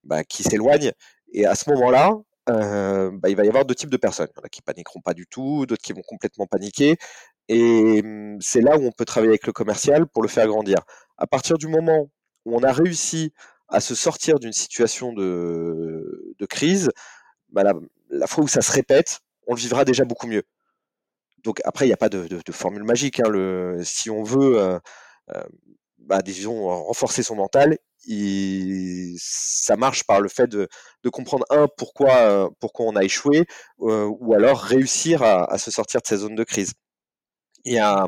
bah, 0.05 0.25
qui 0.25 0.43
s'éloigne. 0.45 0.93
Et 1.33 1.47
à 1.47 1.55
ce 1.55 1.69
moment-là 1.71 2.13
bah, 2.47 3.29
il 3.29 3.37
va 3.37 3.45
y 3.45 3.49
avoir 3.49 3.65
deux 3.65 3.75
types 3.75 3.91
de 3.91 3.97
personnes. 3.97 4.29
Il 4.35 4.39
y 4.39 4.41
en 4.41 4.45
a 4.45 4.49
qui 4.49 4.63
paniqueront 4.63 5.01
pas 5.01 5.15
du 5.15 5.27
tout 5.27 5.67
d'autres 5.67 5.83
qui 5.83 5.93
vont 5.93 6.03
complètement 6.07 6.47
paniquer. 6.47 6.97
Et 7.49 8.03
hum, 8.05 8.39
c'est 8.41 8.61
là 8.61 8.79
où 8.79 8.85
on 8.87 8.93
peut 8.93 9.05
travailler 9.05 9.33
avec 9.33 9.47
le 9.47 9.53
commercial 9.53 10.07
pour 10.07 10.23
le 10.23 10.29
faire 10.29 10.47
grandir. 10.47 10.79
À 11.19 11.27
partir 11.27 11.59
du 11.59 11.67
moment 11.69 12.09
où 12.45 12.57
on 12.57 12.63
a 12.63 12.73
réussi 12.73 13.33
à 13.71 13.81
se 13.81 13.95
sortir 13.95 14.39
d'une 14.39 14.53
situation 14.53 15.13
de, 15.13 16.47
crise, 16.49 16.91
bah 17.51 17.63
la, 18.11 18.27
fois 18.27 18.45
où 18.45 18.49
ça 18.49 18.63
se 18.63 18.73
répète, 18.73 19.21
on 19.47 19.55
le 19.55 19.61
vivra 19.61 19.85
déjà 19.85 20.05
beaucoup 20.05 20.27
mieux. 20.27 20.43
Donc 21.45 21.61
après, 21.65 21.87
il 21.87 21.89
n'y 21.89 21.95
a 21.95 21.97
pas 21.97 22.09
de, 22.09 22.53
formule 22.53 22.85
magique. 22.85 23.21
Hein. 23.21 23.79
Si 23.83 24.11
on 24.11 24.23
veut, 24.23 24.59
euh, 24.59 24.79
euh, 25.35 25.43
bah, 25.99 26.23
disons, 26.23 26.67
renforcer 26.85 27.23
son 27.23 27.37
mental, 27.37 27.79
ça 29.19 29.77
marche 29.77 30.05
par 30.05 30.21
le 30.21 30.29
fait 30.29 30.49
de, 30.49 30.69
comprendre 31.13 31.45
un 31.51 31.67
pourquoi 31.77 32.51
pourquoi 32.59 32.87
on 32.87 32.97
a 32.97 33.05
échoué, 33.05 33.47
euh, 33.81 34.11
ou 34.21 34.35
alors 34.35 34.61
réussir 34.61 35.23
à, 35.23 35.59
se 35.59 35.71
sortir 35.71 36.01
de 36.01 36.07
sa 36.07 36.17
zone 36.17 36.35
de 36.35 36.45
crise. 36.45 36.73
Il 37.65 37.75
y 37.75 37.79
a 37.79 38.07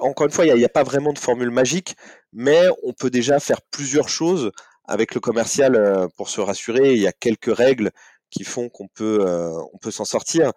encore 0.00 0.26
une 0.26 0.32
fois, 0.32 0.46
il 0.46 0.54
n'y 0.54 0.64
a, 0.64 0.68
pas 0.68 0.82
vraiment 0.84 1.12
de 1.12 1.18
formule 1.18 1.50
magique, 1.50 1.96
mais 2.32 2.68
on 2.84 2.92
peut 2.92 3.10
déjà 3.10 3.40
faire 3.40 3.60
plusieurs 3.70 4.08
choses 4.08 4.52
avec 4.84 5.14
le 5.14 5.20
commercial, 5.20 6.08
pour 6.16 6.28
se 6.28 6.40
rassurer, 6.40 6.94
il 6.94 7.00
y 7.00 7.06
a 7.06 7.12
quelques 7.12 7.54
règles 7.54 7.90
qui 8.30 8.44
font 8.44 8.68
qu'on 8.68 8.88
peut, 8.88 9.24
on 9.72 9.78
peut 9.78 9.90
s'en 9.90 10.04
sortir. 10.04 10.52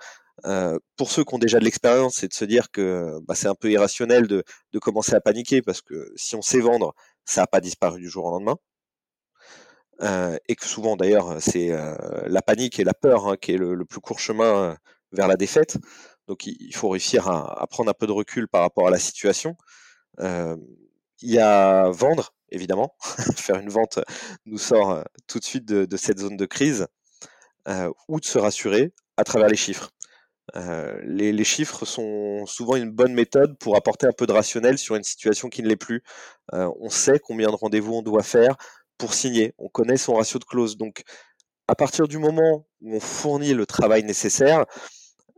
pour 0.97 1.11
ceux 1.11 1.23
qui 1.23 1.35
ont 1.35 1.39
déjà 1.39 1.59
de 1.59 1.65
l'expérience, 1.65 2.15
c'est 2.17 2.27
de 2.27 2.33
se 2.33 2.45
dire 2.45 2.71
que 2.71 3.19
bah, 3.27 3.35
c'est 3.35 3.47
un 3.47 3.55
peu 3.55 3.71
irrationnel 3.71 4.27
de, 4.27 4.43
commencer 4.81 5.15
à 5.15 5.21
paniquer 5.21 5.61
parce 5.61 5.81
que 5.81 6.11
si 6.15 6.35
on 6.35 6.41
sait 6.41 6.59
vendre, 6.61 6.93
ça 7.25 7.41
n'a 7.41 7.47
pas 7.47 7.61
disparu 7.61 7.99
du 7.99 8.09
jour 8.09 8.25
au 8.25 8.31
lendemain. 8.31 8.57
Euh, 10.01 10.37
et 10.47 10.55
que 10.55 10.65
souvent 10.65 10.95
d'ailleurs 10.95 11.39
c'est 11.39 11.71
euh, 11.71 11.95
la 12.25 12.41
panique 12.41 12.79
et 12.79 12.83
la 12.83 12.95
peur 12.95 13.27
hein, 13.27 13.37
qui 13.39 13.53
est 13.53 13.57
le, 13.57 13.85
plus 13.85 14.01
court 14.01 14.19
chemin 14.19 14.71
euh, 14.71 14.75
vers 15.11 15.27
la 15.27 15.35
défaite. 15.35 15.77
Donc 16.27 16.45
il, 16.45 16.73
faut 16.73 16.89
réussir 16.89 17.27
à, 17.27 17.67
prendre 17.67 17.89
un 17.89 17.93
peu 17.93 18.07
de 18.07 18.11
recul 18.11 18.47
par 18.47 18.61
rapport 18.61 18.87
à 18.87 18.91
la 18.91 18.99
situation. 18.99 19.55
il 20.19 20.57
y 21.21 21.39
a 21.39 21.89
vendre, 21.89 22.33
évidemment. 22.49 22.95
Faire 23.35 23.57
une 23.57 23.69
vente 23.69 23.99
nous 24.45 24.57
sort 24.57 25.03
tout 25.27 25.39
de 25.39 25.43
suite 25.43 25.65
de, 25.65 25.97
cette 25.97 26.19
zone 26.19 26.37
de 26.37 26.45
crise. 26.45 26.87
ou 28.07 28.19
de 28.19 28.25
se 28.25 28.39
rassurer 28.39 28.93
à 29.17 29.23
travers 29.23 29.49
les 29.49 29.57
chiffres. 29.57 29.91
les, 30.55 31.33
les, 31.33 31.43
chiffres 31.43 31.85
sont 31.85 32.45
souvent 32.45 32.75
une 32.75 32.91
bonne 32.91 33.13
méthode 33.13 33.57
pour 33.57 33.75
apporter 33.75 34.07
un 34.07 34.13
peu 34.17 34.25
de 34.25 34.33
rationnel 34.33 34.77
sur 34.77 34.95
une 34.95 35.03
situation 35.03 35.49
qui 35.49 35.61
ne 35.61 35.67
l'est 35.67 35.75
plus. 35.75 36.03
on 36.51 36.89
sait 36.89 37.19
combien 37.19 37.49
de 37.49 37.55
rendez-vous 37.55 37.93
on 37.93 38.01
doit 38.01 38.23
faire, 38.23 38.55
pour 38.97 39.13
signer. 39.13 39.53
On 39.57 39.69
connaît 39.69 39.97
son 39.97 40.15
ratio 40.15 40.39
de 40.39 40.45
clause. 40.45 40.77
Donc, 40.77 41.03
à 41.67 41.75
partir 41.75 42.07
du 42.07 42.17
moment 42.17 42.65
où 42.81 42.95
on 42.95 42.99
fournit 42.99 43.53
le 43.53 43.65
travail 43.65 44.03
nécessaire, 44.03 44.61
euh, 44.61 44.63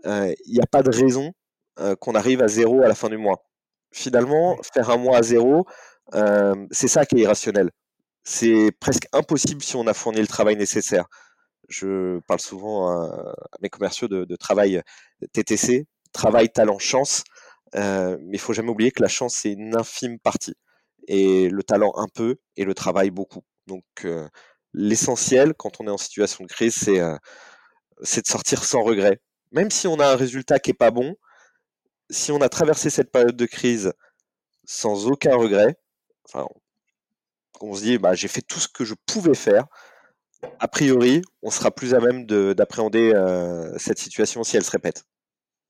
il 0.06 0.54
n'y 0.54 0.62
a 0.62 0.68
pas 0.68 0.84
de 0.84 0.92
raison 0.92 1.34
euh, 1.80 1.96
qu'on 1.98 2.16
arrive 2.16 2.42
à 2.42 2.48
zéro 2.48 2.84
à 2.84 2.88
la 2.88 2.96
fin 2.96 3.10
du 3.10 3.18
mois. 3.18 3.44
Finalement, 3.92 4.58
faire 4.74 4.90
un 4.92 4.98
mois 4.98 5.18
à 5.18 5.22
zéro, 5.24 5.66
euh, 6.14 6.56
c'est 6.72 6.88
ça 6.88 7.06
qui 7.06 7.18
est 7.18 7.22
irrationnel. 7.22 7.70
C'est 8.24 8.72
presque 8.80 9.08
impossible 9.14 9.62
si 9.62 9.76
on 9.76 9.86
a 9.88 9.94
fourni 9.94 10.22
le 10.22 10.28
travail 10.28 10.56
nécessaire. 10.56 11.06
Je 11.70 12.20
parle 12.28 12.40
souvent 12.40 12.90
à 12.90 13.36
mes 13.62 13.70
commerciaux 13.70 14.08
de, 14.08 14.36
travail 14.38 14.82
TTC, 15.34 15.86
travail, 16.14 16.50
talent, 16.50 16.80
chance. 16.80 17.24
mais 17.74 18.18
il 18.34 18.40
faut 18.40 18.54
jamais 18.54 18.70
oublier 18.70 18.92
que 18.92 19.02
la 19.02 19.10
chance, 19.10 19.36
c'est 19.36 19.52
une 19.52 19.76
infime 19.76 20.20
partie 20.20 20.56
et 21.08 21.50
le 21.50 21.64
talent 21.64 21.94
un 21.96 22.08
peu 22.14 22.38
et 22.58 22.66
le 22.66 22.74
travail 22.74 23.12
beaucoup. 23.12 23.42
Donc 23.68 23.84
l'essentiel 24.74 25.54
quand 25.56 25.82
on 25.82 25.88
est 25.88 25.92
en 25.92 25.98
situation 25.98 26.44
de 26.46 26.50
crise, 26.50 26.76
c'est 26.76 27.02
c'est 28.04 28.22
de 28.22 28.28
sortir 28.28 28.64
sans 28.64 28.84
regret. 28.84 29.20
Même 29.56 29.72
si 29.72 29.88
on 29.88 30.00
a 30.00 30.08
un 30.08 30.16
résultat 30.16 30.60
qui 30.60 30.72
est 30.72 30.76
pas 30.76 30.92
bon, 30.92 31.16
si 32.10 32.32
on 32.32 32.42
a 32.42 32.50
traversé 32.50 32.90
cette 32.90 33.12
période 33.12 33.36
de 33.36 33.46
crise 33.46 33.94
sans 34.66 35.08
aucun 35.08 35.36
regret, 35.36 35.76
enfin, 36.26 36.48
on 37.62 37.74
se 37.74 37.82
dit 37.82 37.98
bah, 37.98 38.14
j'ai 38.14 38.28
fait 38.28 38.42
tout 38.42 38.60
ce 38.60 38.68
que 38.68 38.86
je 38.86 38.94
pouvais 39.06 39.34
faire, 39.34 39.66
a 40.60 40.68
priori, 40.68 41.22
on 41.42 41.50
sera 41.50 41.72
plus 41.72 41.94
à 41.94 42.00
même 42.00 42.26
d'appréhender 42.26 43.14
cette 43.78 43.98
situation 43.98 44.44
si 44.44 44.58
elle 44.58 44.64
se 44.64 44.72
répète. 44.72 45.06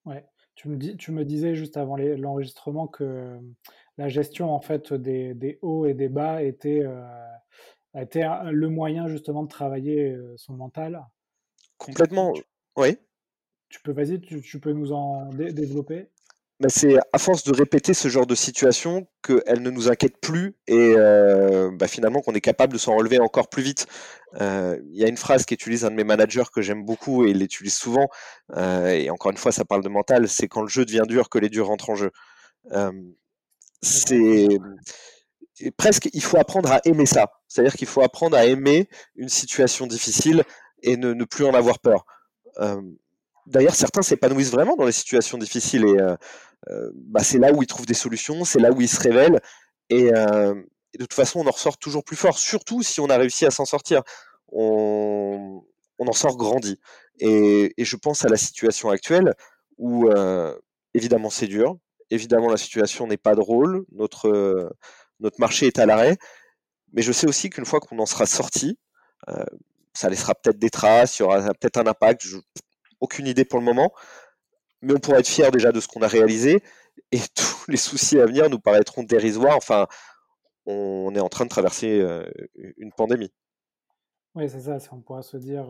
Ouais. 0.06 0.26
Tu 0.56 0.70
me, 0.70 0.78
dis, 0.78 0.96
tu 0.96 1.12
me 1.12 1.26
disais 1.26 1.54
juste 1.54 1.76
avant 1.76 1.98
l'enregistrement 1.98 2.88
que 2.88 3.38
la 3.98 4.08
gestion 4.08 4.52
en 4.54 4.62
fait 4.62 4.94
des, 4.94 5.60
hauts 5.62 5.86
et 5.86 5.94
des 5.94 6.08
bas 6.08 6.42
était, 6.44 6.82
euh, 6.84 7.04
été 7.94 8.28
le 8.46 8.70
moyen 8.70 9.08
justement 9.08 9.44
de 9.44 9.50
travailler 9.50 10.12
euh, 10.12 10.34
son 10.38 10.54
mental. 10.54 11.06
Complètement, 11.78 12.34
oui. 12.78 12.98
Tu 13.76 13.82
peux, 13.82 13.92
vas-y, 13.92 14.22
tu, 14.22 14.60
peux 14.62 14.72
nous 14.72 14.94
en 14.94 15.30
développer 15.34 16.08
bah, 16.62 16.70
c'est 16.70 16.96
à 17.12 17.18
force 17.18 17.44
de 17.44 17.54
répéter 17.54 17.94
ce 17.94 18.08
genre 18.08 18.26
de 18.26 18.36
situation 18.36 19.06
qu'elle 19.22 19.62
ne 19.62 19.70
nous 19.70 19.90
inquiète 19.90 20.22
plus 20.22 20.56
et 20.68 20.94
euh, 20.96 21.70
bah, 21.74 21.90
finalement 21.90 22.22
qu'on 22.22 22.32
est 22.32 22.40
capable 22.40 22.72
de 22.72 22.78
s'en 22.78 22.96
relever 22.96 23.20
encore 23.20 23.50
plus 23.50 23.64
vite. 23.64 23.88
Il 24.40 24.80
y 24.94 25.04
a 25.04 25.10
une 25.10 25.18
phrase 25.18 25.46
qu'utilise 25.46 25.84
un 25.84 25.92
de 25.92 25.96
mes 25.96 26.06
managers 26.06 26.46
que 26.54 26.62
j'aime 26.62 26.86
beaucoup 26.86 27.26
et 27.26 27.32
il 27.32 27.40
l'utilise 27.40 27.76
souvent, 27.76 28.08
et 28.58 29.10
encore 29.10 29.32
une 29.32 29.38
fois 29.38 29.52
ça 29.52 29.66
parle 29.66 29.84
de 29.84 29.90
mental, 29.90 30.30
c'est 30.30 30.48
quand 30.48 30.62
le 30.62 30.70
jeu 30.70 30.86
devient 30.86 31.04
dur 31.06 31.30
que 31.30 31.38
les 31.38 31.50
durs 31.50 31.68
rentrent 31.68 31.90
en 31.90 31.96
jeu 31.96 32.12
c'est 33.86 34.60
presque, 35.78 36.10
il 36.14 36.24
faut 36.24 36.38
apprendre 36.38 36.72
à 36.72 36.82
aimer 36.86 37.06
ça. 37.06 37.32
C'est-à-dire 37.48 37.74
qu'il 37.74 37.88
faut 37.88 38.02
apprendre 38.02 38.36
à 38.36 38.46
aimer 38.46 38.90
une 39.16 39.30
situation 39.30 39.88
difficile 39.88 40.44
et 40.84 40.98
ne, 40.98 41.24
plus 41.24 41.46
en 41.46 41.54
avoir 41.54 41.80
peur. 41.80 42.06
D'ailleurs, 43.46 43.76
certains 43.76 44.02
s'épanouissent 44.02 44.52
vraiment 44.52 44.76
dans 44.76 44.86
les 44.86 44.92
situations 44.92 45.38
difficiles 45.38 45.86
et 45.86 45.98
bah, 46.94 47.22
c'est 47.24 47.38
là 47.38 47.52
où 47.54 47.62
ils 47.62 47.68
trouvent 47.68 47.86
des 47.86 47.94
solutions, 47.94 48.44
c'est 48.44 48.60
là 48.60 48.72
où 48.72 48.82
ils 48.82 48.90
se 48.90 49.00
révèlent 49.00 49.40
et, 49.90 50.12
de 50.12 50.66
toute 51.00 51.14
façon, 51.14 51.42
on 51.42 51.48
en 51.48 51.52
ressort 51.52 51.78
toujours 51.78 52.04
plus 52.04 52.16
fort, 52.16 52.40
surtout 52.40 52.82
si 52.82 53.00
on 53.02 53.10
a 53.10 53.18
réussi 53.18 53.46
à 53.46 53.52
s'en 53.52 53.66
sortir. 53.66 54.02
On, 54.52 55.62
en 56.00 56.14
sort 56.14 56.38
grandi. 56.38 56.80
Et, 57.20 57.74
je 57.78 57.96
pense 57.98 58.26
à 58.26 58.30
la 58.30 58.38
situation 58.38 58.90
actuelle 58.90 59.34
où, 59.78 60.10
évidemment, 60.96 61.30
c'est 61.30 61.48
dur, 61.48 61.78
Évidemment, 62.12 62.50
la 62.50 62.58
situation 62.58 63.08
n'est 63.08 63.18
pas 63.18 63.36
drôle, 63.36 63.86
notre, 63.92 64.30
euh, 64.30 64.70
notre 65.20 65.40
marché 65.40 65.68
est 65.68 65.80
à 65.80 65.86
l'arrêt, 65.86 66.18
mais 66.94 67.02
je 67.02 67.12
sais 67.12 67.28
aussi 67.28 67.50
qu'une 67.50 67.66
fois 67.66 67.80
qu'on 67.80 67.98
en 68.00 68.06
sera 68.06 68.26
sorti, 68.28 68.78
euh, 69.30 69.44
ça 69.94 70.10
laissera 70.10 70.36
peut-être 70.36 70.60
des 70.60 70.70
traces, 70.70 71.18
il 71.18 71.24
y 71.24 71.26
aura 71.26 71.42
peut-être 71.60 71.78
un 71.78 71.88
impact, 71.88 72.26
aucune 73.06 73.28
idée 73.28 73.46
pour 73.46 73.60
le 73.60 73.66
moment, 73.66 73.94
mais 74.82 74.94
on 74.94 75.00
pourra 75.00 75.20
être 75.20 75.28
fier 75.28 75.52
déjà 75.52 75.72
de 75.72 75.80
ce 75.80 75.88
qu'on 75.88 76.02
a 76.02 76.08
réalisé 76.08 76.62
et 77.12 77.20
tous 77.36 77.70
les 77.70 77.78
soucis 77.78 78.20
à 78.20 78.26
venir 78.26 78.50
nous 78.50 78.60
paraîtront 78.60 79.04
dérisoires. 79.04 79.58
Enfin, 79.58 79.88
on 80.66 81.14
est 81.16 81.20
en 81.20 81.30
train 81.30 81.46
de 81.46 81.50
traverser 81.50 82.00
euh, 82.02 82.26
une 82.78 82.92
pandémie. 82.92 83.32
Oui, 84.36 84.50
c'est 84.50 84.60
ça. 84.60 84.78
On 84.92 85.00
pourra 85.00 85.22
se 85.22 85.38
dire, 85.38 85.66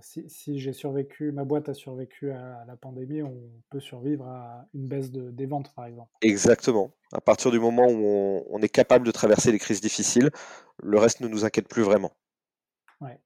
si, 0.00 0.58
j'ai 0.58 0.72
survécu, 0.72 1.30
ma 1.30 1.44
boîte 1.44 1.68
a 1.68 1.74
survécu 1.74 2.32
à 2.32 2.64
la 2.66 2.76
pandémie, 2.76 3.22
on 3.22 3.48
peut 3.70 3.78
survivre 3.78 4.26
à 4.26 4.66
une 4.74 4.88
baisse 4.88 5.12
de, 5.12 5.30
des 5.30 5.46
ventes, 5.46 5.72
par 5.72 5.86
exemple. 5.86 6.10
Exactement. 6.20 6.90
À 7.12 7.20
partir 7.20 7.52
du 7.52 7.60
moment 7.60 7.86
où 7.86 8.44
on, 8.50 8.60
est 8.60 8.68
capable 8.68 9.06
de 9.06 9.12
traverser 9.12 9.52
les 9.52 9.60
crises 9.60 9.80
difficiles, 9.80 10.30
le 10.82 10.98
reste 10.98 11.20
ne 11.20 11.28
nous 11.28 11.44
inquiète 11.44 11.68
plus 11.68 11.82
vraiment. 11.82 12.10
Ouais. 13.00 13.20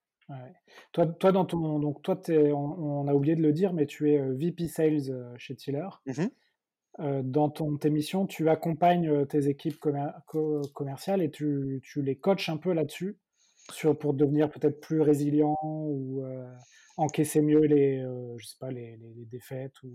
Toi, 0.92 1.06
toi, 1.06 1.32
dans 1.32 1.44
ton, 1.44 1.78
donc 1.78 2.02
toi, 2.02 2.20
on, 2.28 3.08
a 3.08 3.14
oublié 3.14 3.34
de 3.34 3.42
le 3.42 3.52
dire, 3.52 3.72
mais 3.72 3.86
tu 3.86 4.12
es 4.12 4.20
VP 4.20 4.68
Sales 4.68 5.34
chez 5.38 5.54
Tiller. 5.54 5.88
Mmh 6.06 6.26
dans 6.98 7.48
ton, 7.48 7.78
tes 7.78 7.88
missions, 7.88 8.26
tu 8.26 8.50
accompagnes 8.50 9.24
tes 9.24 9.48
équipes 9.48 9.78
commerciales 10.74 11.22
et 11.22 11.30
tu, 11.30 11.80
tu 11.82 12.02
les 12.02 12.16
coaches 12.16 12.50
un 12.50 12.58
peu 12.58 12.74
là-dessus 12.74 13.16
pour 14.00 14.14
devenir 14.14 14.50
peut-être 14.50 14.80
plus 14.80 15.00
résilient 15.00 15.56
ou 15.62 16.24
euh, 16.24 16.46
encaisser 16.96 17.40
mieux 17.40 17.60
les, 17.60 17.98
euh, 17.98 18.36
je 18.38 18.46
sais 18.46 18.56
pas, 18.60 18.70
les, 18.70 18.98
défaites 19.30 19.82
ou 19.82 19.88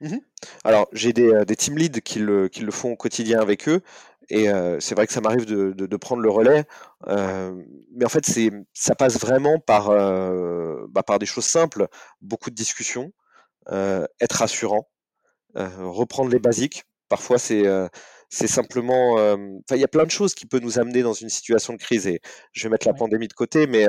mmh 0.00 0.18
Alors, 0.64 0.88
j'ai 0.92 1.12
des, 1.12 1.32
euh, 1.32 1.44
des, 1.44 1.56
team 1.56 1.76
leads 1.76 2.00
qui 2.00 2.18
le, 2.18 2.48
qui 2.48 2.62
le 2.62 2.72
font 2.72 2.92
au 2.92 2.96
quotidien 2.96 3.40
avec 3.40 3.68
eux. 3.68 3.80
Et 4.30 4.48
c'est 4.80 4.94
vrai 4.94 5.06
que 5.06 5.12
ça 5.12 5.20
m'arrive 5.20 5.46
de, 5.46 5.72
de, 5.72 5.96
prendre 5.96 6.22
le 6.22 6.30
relais. 6.30 6.64
mais 7.06 8.04
en 8.04 8.08
fait, 8.08 8.26
c'est, 8.26 8.50
ça 8.72 8.94
passe 8.94 9.18
vraiment 9.18 9.58
par, 9.58 9.90
bah, 10.88 11.02
par 11.02 11.18
des 11.18 11.26
choses 11.26 11.44
simples, 11.44 11.88
beaucoup 12.20 12.50
de 12.50 12.54
discussions, 12.54 13.12
être 13.70 14.36
rassurant, 14.36 14.88
reprendre 15.54 16.30
les 16.30 16.38
basiques. 16.38 16.84
Parfois, 17.08 17.38
c'est 17.38 17.64
c'est 18.30 18.48
simplement, 18.48 19.16
il 19.70 19.76
y 19.76 19.84
a 19.84 19.88
plein 19.88 20.04
de 20.04 20.10
choses 20.10 20.34
qui 20.34 20.46
peuvent 20.46 20.62
nous 20.62 20.78
amener 20.78 21.02
dans 21.02 21.12
une 21.12 21.28
situation 21.28 21.72
de 21.72 21.78
crise. 21.78 22.06
Et 22.06 22.20
je 22.52 22.64
vais 22.64 22.70
mettre 22.70 22.86
la 22.86 22.94
pandémie 22.94 23.28
de 23.28 23.34
côté, 23.34 23.66
mais 23.66 23.86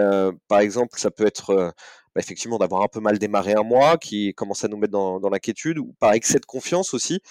par 0.48 0.60
exemple, 0.60 1.00
ça 1.00 1.12
peut 1.12 1.26
être 1.26 1.74
bah, 2.16 2.22
effectivement 2.22 2.58
d'avoir 2.58 2.82
un 2.82 2.88
peu 2.88 3.02
mal 3.02 3.20
démarré 3.20 3.54
un 3.54 3.64
mois, 3.64 3.98
qui 3.98 4.34
commence 4.34 4.64
à 4.64 4.70
nous 4.70 4.78
mettre 4.78 4.94
dans, 4.94 5.30
l'inquiétude, 5.30 5.80
ou 5.80 5.94
par 6.00 6.14
excès 6.14 6.40
de 6.40 6.46
confiance 6.46 6.94
aussi. 6.94 7.22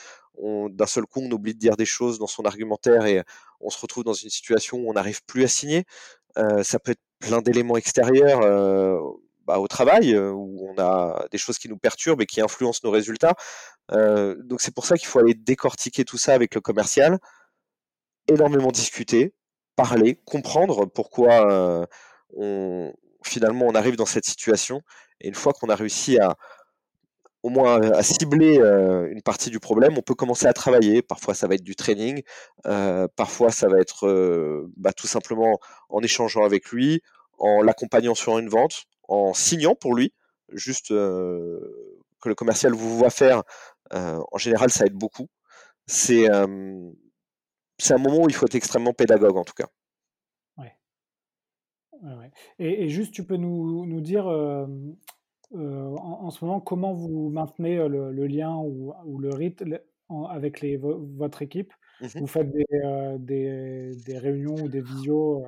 D'un 0.42 0.86
seul 0.86 1.06
coup, 1.06 1.20
on 1.22 1.30
oublie 1.30 1.54
de 1.54 1.58
dire 1.58 1.76
des 1.76 1.86
choses 1.86 2.18
dans 2.18 2.26
son 2.26 2.42
argumentaire 2.44 3.06
et 3.06 3.22
on 3.60 3.70
se 3.70 3.78
retrouve 3.80 4.04
dans 4.04 4.12
une 4.12 4.30
situation 4.30 4.78
où 4.78 4.90
on 4.90 4.94
n'arrive 4.94 5.24
plus 5.24 5.44
à 5.44 5.48
signer. 5.48 5.84
ça 6.62 6.78
peut 6.78 6.92
être 6.92 7.00
plein 7.20 7.40
d'éléments 7.40 7.76
extérieurs. 7.76 8.40
Bah, 9.46 9.58
au 9.58 9.68
travail, 9.68 10.16
où 10.18 10.68
on 10.68 10.80
a 10.80 11.26
des 11.30 11.38
choses 11.38 11.58
qui 11.58 11.68
nous 11.68 11.76
perturbent 11.78 12.22
et 12.22 12.26
qui 12.26 12.40
influencent 12.40 12.80
nos 12.84 12.90
résultats. 12.90 13.34
donc 13.90 14.60
c'est 14.60 14.74
pour 14.74 14.86
ça 14.86 14.96
qu'il 14.98 15.06
faut 15.08 15.20
aller 15.20 15.34
décortiquer 15.34 16.04
tout 16.04 16.18
ça 16.18 16.34
avec 16.34 16.54
le 16.54 16.60
commercial, 16.60 17.18
énormément 18.28 18.70
discuter, 18.70 19.34
parler, 19.76 20.16
comprendre 20.26 20.86
pourquoi 20.86 21.86
on, 22.36 22.92
finalement 23.28 23.66
on 23.66 23.74
arrive 23.74 23.96
dans 23.96 24.06
cette 24.06 24.24
situation. 24.24 24.80
Et 25.20 25.28
une 25.28 25.34
fois 25.34 25.52
qu'on 25.52 25.68
a 25.68 25.74
réussi 25.76 26.18
à 26.18 26.36
au 27.42 27.50
moins 27.50 27.80
à 27.92 28.02
cibler 28.02 28.56
une 28.56 29.20
partie 29.20 29.50
du 29.50 29.60
problème, 29.60 29.98
on 29.98 30.02
peut 30.02 30.14
commencer 30.14 30.46
à 30.46 30.54
travailler. 30.54 31.02
Parfois, 31.02 31.34
ça 31.34 31.46
va 31.46 31.54
être 31.54 31.62
du 31.62 31.76
training, 31.76 32.22
parfois, 33.16 33.50
ça 33.50 33.68
va 33.68 33.78
être 33.80 34.66
bah, 34.78 34.94
tout 34.94 35.06
simplement 35.06 35.58
en 35.90 36.00
échangeant 36.00 36.44
avec 36.44 36.70
lui, 36.70 37.02
en 37.38 37.62
l'accompagnant 37.62 38.14
sur 38.14 38.38
une 38.38 38.48
vente, 38.48 38.84
en 39.08 39.34
signant 39.34 39.74
pour 39.74 39.94
lui, 39.94 40.14
juste 40.54 40.88
que 40.88 42.28
le 42.28 42.34
commercial 42.34 42.72
vous 42.72 42.96
voit 42.96 43.10
faire, 43.10 43.42
en 43.92 44.38
général, 44.38 44.70
ça 44.70 44.86
aide 44.86 44.94
beaucoup. 44.94 45.28
C'est 45.86 46.26
c'est 47.78 47.92
un 47.92 47.98
moment 47.98 48.22
où 48.22 48.28
il 48.30 48.34
faut 48.34 48.46
être 48.46 48.54
extrêmement 48.54 48.94
pédagogue, 48.94 49.36
en 49.36 49.44
tout 49.44 49.52
cas. 49.52 49.66
Ouais. 52.04 52.30
Et, 52.58 52.88
juste, 52.88 53.12
tu 53.12 53.24
peux 53.24 53.36
nous, 53.36 53.86
nous 53.86 54.00
dire 54.00 54.26
euh, 54.26 54.66
euh, 55.54 55.96
en, 55.96 56.30
ce 56.30 56.44
moment 56.44 56.60
comment 56.60 56.92
vous 56.92 57.30
maintenez 57.30 57.76
le, 57.88 58.26
lien 58.26 58.56
ou, 58.56 58.92
ou 59.04 59.18
le 59.18 59.30
rythme 59.30 59.78
avec 60.30 60.60
les, 60.60 60.76
votre 60.76 61.42
équipe? 61.42 61.72
Mmh 62.00 62.06
Vous 62.16 62.26
faites 62.26 62.50
des, 62.50 62.66
des, 63.18 63.96
des, 64.04 64.18
réunions 64.18 64.56
ou 64.56 64.68
des 64.68 64.82
visios 64.82 65.44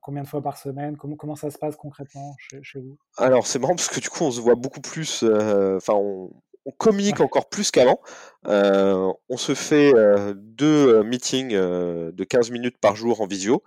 combien 0.00 0.22
de 0.22 0.28
fois 0.28 0.40
par 0.40 0.56
semaine? 0.56 0.96
Comment, 0.96 1.16
comment 1.16 1.34
ça 1.34 1.50
se 1.50 1.58
passe 1.58 1.76
concrètement 1.76 2.34
chez, 2.38 2.62
chez 2.62 2.78
vous? 2.78 2.96
Alors, 3.18 3.46
c'est 3.46 3.58
marrant 3.58 3.74
parce 3.74 3.88
que 3.88 4.00
du 4.00 4.08
coup, 4.08 4.24
on 4.24 4.30
se 4.30 4.40
voit 4.40 4.54
beaucoup 4.54 4.80
plus. 4.80 5.24
Enfin, 5.24 5.94
on, 5.94 6.30
on 6.66 6.70
communique 6.70 7.20
encore 7.20 7.48
plus 7.48 7.70
qu'avant. 7.70 8.00
Euh, 8.46 9.12
on 9.28 9.36
se 9.36 9.54
fait 9.54 9.94
euh, 9.94 10.34
deux 10.36 10.88
euh, 10.88 11.02
meetings 11.02 11.52
de 11.52 12.24
15 12.24 12.50
minutes 12.50 12.78
par 12.78 12.96
jour 12.96 13.20
en 13.20 13.26
visio. 13.26 13.62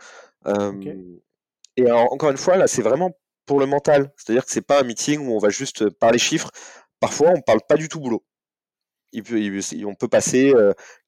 Et 1.78 1.92
encore 1.92 2.32
une 2.32 2.38
fois, 2.38 2.58
là, 2.58 2.68
c'est 2.68 2.82
vraiment 2.82 3.12
pour 3.46 3.60
le 3.60 3.66
mental. 3.66 4.12
C'est-à-dire 4.18 4.46
que 4.46 4.52
c'est 4.52 4.62
pas 4.62 4.82
un 4.82 4.84
meeting 4.84 5.26
où 5.28 5.36
on 5.36 5.40
va 5.40 5.50
juste 5.50 5.90
parler 5.90 6.20
chiffres. 6.20 6.50
Parfois, 7.00 7.32
on 7.36 7.42
parle 7.42 7.62
pas 7.68 7.76
du 7.76 7.88
tout 7.88 8.00
boulot. 8.00 8.24
on 9.16 9.96
peut 9.96 10.08
passer 10.08 10.54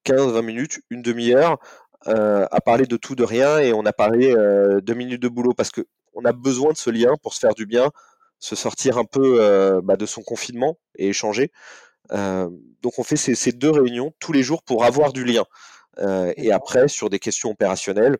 15-20 0.05 0.41
minutes, 0.43 0.79
une 0.89 1.01
demi-heure 1.01 1.57
à 2.05 2.61
parler 2.63 2.85
de 2.85 2.97
tout, 2.97 3.15
de 3.15 3.23
rien, 3.23 3.59
et 3.59 3.73
on 3.73 3.85
a 3.85 3.93
parlé 3.93 4.33
deux 4.81 4.93
minutes 4.93 5.21
de 5.21 5.27
boulot 5.27 5.53
parce 5.53 5.71
que 5.71 5.85
on 6.13 6.25
a 6.25 6.33
besoin 6.33 6.71
de 6.71 6.77
ce 6.77 6.89
lien 6.89 7.13
pour 7.21 7.33
se 7.33 7.39
faire 7.39 7.53
du 7.53 7.65
bien, 7.65 7.91
se 8.39 8.55
sortir 8.55 8.97
un 8.97 9.05
peu 9.05 9.41
euh, 9.41 9.81
bah, 9.83 9.95
de 9.95 10.05
son 10.05 10.21
confinement 10.21 10.77
et 10.97 11.09
échanger. 11.09 11.51
Euh, 12.11 12.49
donc 12.81 12.97
on 12.97 13.03
fait 13.03 13.17
ces, 13.17 13.51
deux 13.51 13.69
réunions 13.69 14.13
tous 14.19 14.31
les 14.33 14.43
jours 14.43 14.63
pour 14.63 14.85
avoir 14.85 15.13
du 15.13 15.23
lien. 15.23 15.45
Euh, 15.99 16.33
et 16.37 16.51
après, 16.51 16.87
sur 16.87 17.09
des 17.09 17.19
questions 17.19 17.51
opérationnelles, 17.51 18.17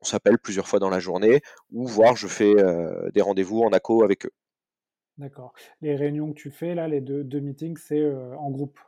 on 0.00 0.04
s'appelle 0.04 0.38
plusieurs 0.38 0.66
fois 0.66 0.78
dans 0.78 0.90
la 0.90 0.98
journée 0.98 1.42
ou 1.72 1.86
voire 1.86 2.16
je 2.16 2.26
fais 2.26 2.54
des 3.12 3.20
rendez-vous 3.20 3.60
en 3.62 3.70
ACO 3.70 4.02
avec 4.02 4.26
eux. 4.26 4.32
D'accord. 5.18 5.52
Les 5.82 5.94
réunions 5.96 6.32
que 6.32 6.38
tu 6.38 6.50
fais 6.50 6.74
là, 6.74 6.88
les 6.88 7.00
deux, 7.00 7.22
deux 7.24 7.40
meetings, 7.40 7.76
c'est 7.76 8.10
en 8.38 8.50
groupe? 8.50 8.80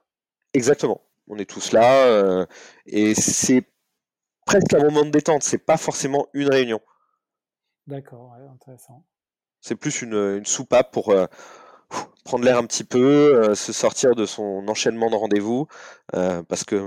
Exactement. 0.54 1.02
On 1.28 1.36
est 1.38 1.48
tous 1.48 1.72
là 1.72 2.46
et 2.86 3.14
c'est 3.14 3.64
presque 4.46 4.74
un 4.74 4.82
moment 4.82 5.04
de 5.04 5.10
détente. 5.10 5.42
C'est 5.42 5.64
pas 5.64 5.76
forcément 5.76 6.28
une 6.32 6.48
réunion. 6.48 6.80
D'accord, 7.86 8.34
intéressant. 8.52 9.04
C'est 9.60 9.76
plus 9.76 10.02
une, 10.02 10.44
soupape 10.44 10.92
pour 10.92 11.10
euh, 11.10 11.26
prendre 12.24 12.44
l'air 12.44 12.58
un 12.58 12.66
petit 12.66 12.84
peu, 12.84 13.42
euh, 13.42 13.54
se 13.54 13.72
sortir 13.72 14.14
de 14.14 14.26
son 14.26 14.66
enchaînement 14.68 15.10
de 15.10 15.16
rendez-vous, 15.16 15.66
euh, 16.14 16.42
parce 16.44 16.64
que 16.64 16.86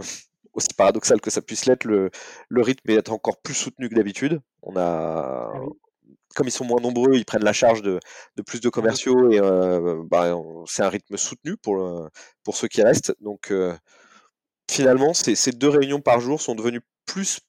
aussi 0.55 0.73
paradoxal 0.75 1.21
que 1.21 1.29
ça 1.29 1.41
puisse 1.41 1.65
l'être, 1.65 1.85
le, 1.85 2.09
rythme 2.61 2.89
est 2.89 3.09
encore 3.09 3.39
plus 3.41 3.53
soutenu 3.53 3.89
que 3.89 3.95
d'habitude. 3.95 4.41
On 4.63 4.75
a, 4.75 5.51
ah 5.53 5.59
comme 6.35 6.47
ils 6.47 6.51
sont 6.51 6.65
moins 6.65 6.81
nombreux, 6.81 7.15
ils 7.15 7.23
prennent 7.23 7.45
la 7.45 7.53
charge 7.53 7.81
de, 7.81 7.99
plus 8.45 8.59
de 8.59 8.69
commerciaux 8.69 9.31
et 9.31 9.39
bah, 10.09 10.35
c'est 10.65 10.83
un 10.83 10.89
rythme 10.89 11.15
soutenu 11.15 11.55
pour, 11.55 12.09
pour 12.43 12.57
ceux 12.57 12.67
qui 12.67 12.81
restent. 12.81 13.15
Donc 13.21 13.53
finalement, 14.69 15.13
ces, 15.13 15.35
ces, 15.35 15.51
deux 15.51 15.69
réunions 15.69 16.01
par 16.01 16.19
jour 16.19 16.41
sont 16.41 16.55
devenues 16.55 16.81
plus 17.05 17.39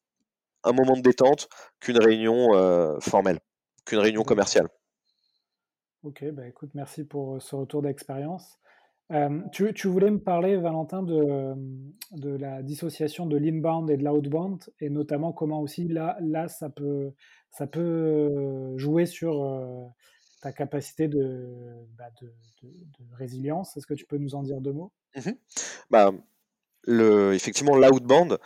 un 0.63 0.73
moment 0.73 0.97
de 0.97 1.03
détente 1.03 1.49
qu'une 1.81 1.99
réunion 1.99 3.01
formelle, 3.01 3.41
qu'une 3.85 3.99
réunion 3.99 4.23
commerciale. 4.23 4.69
Ok, 6.05 6.25
bah 6.33 6.47
écoute, 6.47 6.71
merci 6.75 7.03
pour 7.03 7.43
ce 7.43 7.57
retour 7.57 7.83
d'expérience. 7.83 8.61
Tu, 9.53 9.73
tu, 9.75 9.89
voulais 9.89 10.11
me 10.11 10.19
parler, 10.19 10.57
Valentin, 10.57 11.03
de, 11.03 12.37
la 12.37 12.63
dissociation 12.63 13.27
de 13.27 13.37
l'inbound 13.37 13.91
et 13.91 13.97
de 13.97 14.05
l'outbound, 14.05 14.63
et 14.81 14.91
notamment 14.91 15.33
comment 15.33 15.61
aussi 15.61 15.89
là, 15.89 16.19
ça, 16.49 16.71
peut, 16.71 17.13
peut 17.73 18.77
jouer 18.77 19.07
sur 19.07 19.95
ta 20.43 20.53
capacité 20.53 21.09
de, 21.09 21.47
bah, 21.97 22.11
de, 22.21 22.33
résilience. 23.13 23.77
Est-ce 23.77 23.87
que 23.87 23.95
tu 23.95 24.07
peux 24.07 24.19
nous 24.19 24.35
en 24.35 24.43
dire 24.43 24.61
deux 24.61 24.73
mots? 24.73 24.93
Mmh 25.17 25.31
bah, 25.91 26.13
Effectivement, 26.89 27.77
l'outbound, 27.77 28.39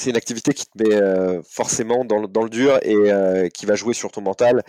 c'est 0.00 0.10
une 0.10 0.16
activité 0.16 0.52
qui 0.52 0.66
te 0.66 0.82
met 0.82 0.94
euh, 0.94 1.42
forcément 1.42 2.04
dans 2.04 2.18
le, 2.18 2.48
dur 2.48 2.78
et 2.82 2.94
euh, 2.94 3.48
qui 3.48 3.66
va 3.66 3.74
jouer 3.74 3.94
sur 3.94 4.10
ton 4.10 4.22
mental. 4.22 4.62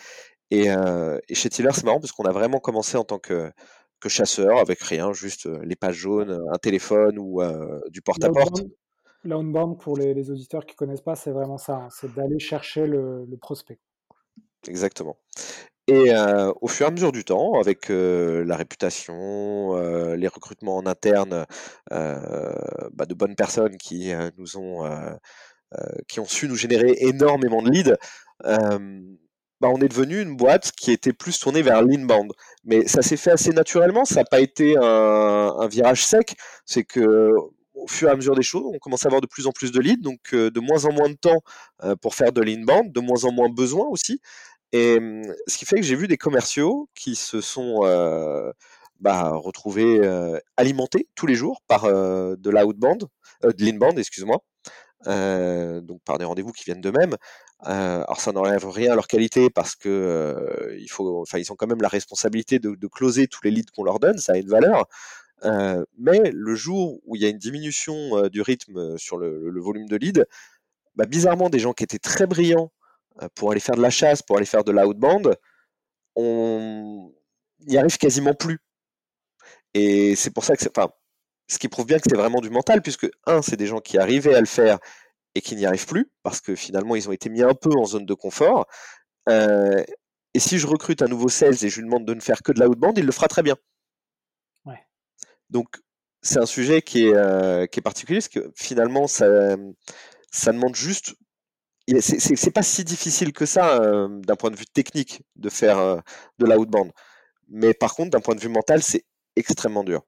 Et, 0.52 0.70
euh, 0.70 1.18
et 1.30 1.36
chez 1.36 1.50
Tiller, 1.50 1.70
c'est 1.74 1.86
marrant 1.86 2.00
parce 2.00 2.12
qu'on 2.12 2.26
a 2.26 2.32
vraiment 2.32 2.60
commencé 2.60 2.98
en 2.98 3.04
tant 3.04 3.20
que, 3.20 3.52
que 4.00 4.10
chasseur 4.10 4.60
avec 4.60 4.82
rien, 4.82 5.14
juste 5.14 5.48
les 5.64 5.76
pages 5.76 5.96
jaunes, 5.96 6.40
un 6.52 6.58
téléphone 6.58 7.18
ou 7.18 7.42
du 7.90 8.02
porte-à-porte. 8.02 8.64
L'outbound, 9.24 9.80
pour 9.80 9.98
les, 9.98 10.14
les, 10.14 10.32
auditeurs 10.32 10.66
qui 10.66 10.74
ne 10.74 10.78
connaissent 10.78 11.02
pas, 11.02 11.16
c'est 11.16 11.32
vraiment 11.32 11.60
ça, 11.60 11.76
hein, 11.76 11.90
c'est 11.92 12.12
d'aller 12.16 12.40
chercher 12.40 12.88
le, 12.88 13.26
le, 13.26 13.38
prospect. 13.38 13.80
Exactement. 14.68 15.18
Et 15.88 16.14
euh, 16.14 16.52
au 16.62 16.68
fur 16.68 16.86
et 16.86 16.90
à 16.90 16.92
mesure 16.92 17.12
du 17.12 17.24
temps, 17.24 17.60
avec 17.60 17.90
euh, 17.90 18.44
la 18.46 18.56
réputation, 18.56 19.76
euh, 19.76 20.16
les 20.16 20.28
recrutements 20.28 20.78
en 20.78 20.86
interne 20.86 21.46
bah, 21.90 23.06
de 23.08 23.14
bonnes 23.14 23.36
personnes 23.36 23.78
qui 23.78 24.12
nous 24.38 24.58
ont, 24.58 24.90
qui 26.08 26.20
ont 26.20 26.26
su 26.26 26.48
nous 26.48 26.56
générer 26.56 26.96
énormément 27.00 27.62
de 27.62 27.70
leads, 27.70 27.98
bah, 29.62 29.70
on 29.72 29.80
est 29.80 29.88
devenu 29.88 30.22
une 30.22 30.36
boîte 30.36 30.72
qui 30.74 30.92
était 30.92 31.14
plus 31.14 31.40
tournée 31.40 31.62
vers 31.62 31.82
l'inbound. 31.84 32.34
Mais 32.66 32.88
ça 32.88 33.02
s'est 33.02 33.18
fait 33.18 33.32
assez 33.32 33.52
naturellement, 33.52 34.06
ça 34.06 34.16
n'a 34.16 34.26
pas 34.26 34.42
été 34.42 34.76
un, 34.78 35.68
virage 35.68 36.06
sec. 36.06 36.36
C'est 36.66 36.84
que 36.84 37.32
au 37.74 37.88
fur 37.88 38.10
et 38.10 38.12
à 38.12 38.16
mesure 38.16 38.36
des 38.36 38.44
choses, 38.44 38.64
on 38.66 38.78
commence 38.80 39.06
à 39.06 39.08
avoir 39.08 39.22
de 39.22 39.28
plus 39.28 39.48
en 39.48 39.52
plus 39.52 39.72
de 39.72 39.80
leads, 39.80 40.04
donc 40.04 40.20
de 40.34 40.60
moins 40.60 40.86
en 40.86 40.92
moins 40.94 41.10
de 41.10 41.16
temps 41.16 41.42
pour 42.02 42.16
faire 42.16 42.32
de 42.32 42.42
l'inbound, 42.42 42.92
de 42.92 43.00
moins 43.00 43.24
en 43.24 43.32
moins 43.32 43.50
besoin 43.50 43.88
aussi. 43.88 44.20
Et 44.72 45.00
mmh, 45.00 45.34
ce 45.48 45.58
qui 45.58 45.66
fait 45.66 45.78
que 45.78 45.84
j'ai 45.84 45.96
vu 45.96 46.08
des 46.08 46.18
commerciaux 46.18 46.90
qui 46.96 47.16
se 47.16 47.42
sont 47.42 47.82
euh, 47.84 48.52
bah, 49.00 49.32
retrouvés 49.36 50.00
euh, 50.02 50.40
alimentés 50.58 51.08
tous 51.16 51.28
les 51.28 51.36
jours 51.36 51.62
par 51.68 51.86
euh, 51.86 52.36
de 52.38 52.50
l'outbound, 52.50 53.08
de 53.44 53.66
l'inbound, 53.66 53.98
excuse-moi, 54.00 54.38
donc 55.06 56.02
par 56.06 56.18
des 56.18 56.26
rendez-vous 56.26 56.52
qui 56.52 56.66
viennent 56.66 56.82
d'eux-mêmes. 56.82 57.16
alors 57.60 58.20
ça 58.20 58.32
n'enlève 58.32 58.68
rien 58.68 58.94
à 58.94 58.96
leur 58.96 59.08
qualité 59.08 59.50
parce 59.50 59.76
que 59.76 60.78
enfin 61.22 61.40
ils 61.40 61.52
ont 61.52 61.56
quand 61.56 61.68
même 61.68 61.82
la 61.82 61.88
responsabilité 61.88 62.60
de, 62.60 62.88
closer 62.88 63.28
tous 63.28 63.42
les 63.44 63.52
leads 63.52 63.72
qu'on 63.72 63.84
leur 63.84 64.00
donne, 64.00 64.18
ça 64.18 64.34
a 64.34 64.38
une 64.38 64.50
valeur. 64.50 64.86
mais 65.98 66.32
le 66.34 66.56
jour 66.56 67.00
où 67.06 67.16
il 67.16 67.22
y 67.22 67.26
a 67.26 67.30
une 67.30 67.40
diminution 67.40 68.28
du 68.30 68.42
rythme 68.42 68.98
sur 68.98 69.18
le, 69.18 69.60
volume 69.60 69.88
de 69.88 69.96
leads, 69.96 70.26
bah, 70.96 71.06
bizarrement 71.06 71.50
des 71.50 71.60
gens 71.60 71.74
qui 71.74 71.84
étaient 71.84 72.00
très 72.00 72.28
brillants 72.28 72.72
euh, 73.22 73.28
pour 73.36 73.52
aller 73.52 73.60
faire 73.60 73.76
de 73.76 73.82
la 73.82 73.90
chasse, 73.90 74.22
pour 74.22 74.38
aller 74.38 74.46
faire 74.46 74.64
de 74.64 74.72
l'outbound, 74.72 75.36
on 76.16 77.14
n'y 77.68 77.78
arrive 77.78 77.98
quasiment 77.98 78.34
plus. 78.34 78.60
Et 79.74 80.16
c'est 80.16 80.32
pour 80.32 80.44
ça 80.44 80.56
que 80.56 80.64
c'est, 80.64 80.74
ce 81.52 81.60
qui 81.60 81.68
prouve 81.68 81.86
bien 81.86 81.98
que 82.00 82.06
c'est 82.10 82.16
vraiment 82.16 82.40
du 82.40 82.50
mental, 82.50 82.82
puisque 82.82 83.10
un, 83.26 83.42
c'est 83.42 83.58
des 83.58 83.68
gens 83.68 83.82
qui 83.82 83.98
arrivaient 83.98 84.36
à 84.36 84.40
le 84.40 84.46
faire 84.46 84.80
et 85.36 85.42
qui 85.42 85.58
n'y 85.58 85.66
arrivent 85.66 85.86
plus, 85.86 86.10
parce 86.24 86.40
que 86.40 86.56
finalement 86.56 86.96
ils 86.96 87.10
ont 87.10 87.12
été 87.12 87.30
mis 87.30 87.42
un 87.44 87.54
peu 87.54 87.72
en 87.78 87.84
zone 87.84 88.06
de 88.06 88.14
confort. 88.14 88.68
Euh, 89.28 89.84
et 90.34 90.40
si 90.40 90.60
je 90.60 90.66
recrute 90.66 91.02
un 91.02 91.08
nouveau 91.08 91.28
sales 91.28 91.62
et 91.62 91.70
je 91.70 91.82
lui 91.82 91.88
demande 91.88 92.06
de 92.06 92.14
ne 92.14 92.22
faire 92.22 92.42
que 92.42 92.54
de 92.54 92.60
l'outbound, 92.62 92.98
il 92.98 93.06
le 93.06 93.12
fera 93.12 93.28
très 93.28 93.44
bien. 93.44 93.58
Donc 95.50 95.68
c'est 96.22 96.40
un 96.40 96.46
sujet 96.46 96.82
qui 96.82 97.08
est, 97.08 97.14
euh, 97.14 97.66
qui 97.68 97.80
est 97.80 97.84
particulier, 97.84 98.20
parce 98.20 98.30
que 98.30 98.50
finalement 98.56 99.08
ça, 99.08 99.58
ça 100.32 100.54
demande 100.54 100.76
juste 100.76 101.16
c'est 102.00 102.52
pas 102.52 102.64
si 102.64 102.86
difficile 102.86 103.34
que 103.34 103.46
ça 103.46 103.82
euh, 103.82 104.08
d'un 104.22 104.38
point 104.38 104.52
de 104.52 104.56
vue 104.56 104.68
technique 104.68 105.24
de 105.36 105.50
faire 105.50 106.02
de 106.40 106.46
l'outbound. 106.46 106.92
Mais 107.50 107.74
par 107.74 107.94
contre, 107.96 108.12
d'un 108.12 108.22
point 108.22 108.36
de 108.36 108.40
vue 108.40 108.48
mental, 108.48 108.82
c'est 108.82 109.04
extrêmement 109.36 109.84
dur. 109.84 110.06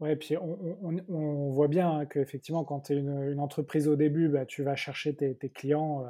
Ouais, 0.00 0.16
puis 0.16 0.34
on, 0.38 1.50
voit 1.50 1.68
bien 1.68 1.90
hein, 1.90 2.06
qu'effectivement, 2.06 2.64
quand 2.64 2.80
tu 2.80 2.94
es 2.94 2.96
une, 2.96 3.38
entreprise 3.38 3.86
au 3.86 3.96
début, 3.96 4.28
bah, 4.28 4.46
tu 4.46 4.62
vas 4.62 4.74
chercher 4.74 5.14
tes, 5.14 5.50
clients 5.50 6.06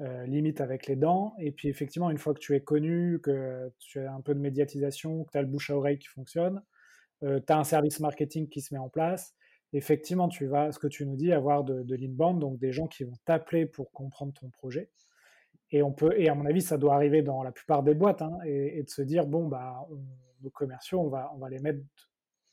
euh, 0.00 0.24
limite 0.26 0.62
avec 0.62 0.86
les 0.86 0.96
dents. 0.96 1.34
Et 1.38 1.52
puis 1.52 1.68
effectivement, 1.68 2.10
une 2.10 2.16
fois 2.16 2.32
que 2.32 2.38
tu 2.38 2.54
es 2.54 2.62
connu, 2.62 3.20
que 3.20 3.70
tu 3.78 4.00
as 4.00 4.14
un 4.14 4.22
peu 4.22 4.34
de 4.34 4.40
médiatisation, 4.40 5.24
que 5.24 5.30
tu 5.32 5.38
as 5.38 5.42
le 5.42 5.48
bouche 5.48 5.68
à 5.68 5.76
oreille 5.76 5.98
qui 5.98 6.08
fonctionne, 6.08 6.62
tu 7.20 7.26
as 7.26 7.58
un 7.58 7.64
service 7.64 8.00
marketing 8.00 8.48
qui 8.48 8.62
se 8.62 8.72
met 8.72 8.80
en 8.80 8.88
place, 8.88 9.34
effectivement, 9.74 10.28
tu 10.28 10.46
vas, 10.46 10.72
ce 10.72 10.78
que 10.78 10.86
tu 10.86 11.04
nous 11.04 11.16
dis, 11.16 11.32
avoir 11.32 11.64
de, 11.64 11.82
de 11.82 11.94
l'inbound, 11.94 12.40
donc 12.40 12.58
des 12.58 12.72
gens 12.72 12.86
qui 12.86 13.04
vont 13.04 13.16
t'appeler 13.26 13.66
pour 13.66 13.92
comprendre 13.92 14.32
ton 14.32 14.48
projet. 14.48 14.90
Et 15.70 15.82
on 15.82 15.92
peut, 15.92 16.18
et 16.18 16.30
à 16.30 16.34
mon 16.34 16.46
avis, 16.46 16.62
ça 16.62 16.78
doit 16.78 16.94
arriver 16.94 17.22
dans 17.22 17.42
la 17.42 17.52
plupart 17.52 17.82
des 17.82 17.94
boîtes, 17.94 18.22
hein, 18.22 18.38
et, 18.46 18.82
de 18.82 18.90
se 18.90 19.02
dire 19.02 19.26
bon 19.26 19.48
bah, 19.48 19.86
nos 20.42 20.50
commerciaux, 20.50 21.00
on 21.00 21.08
va 21.38 21.48
les 21.50 21.58
mettre 21.60 21.80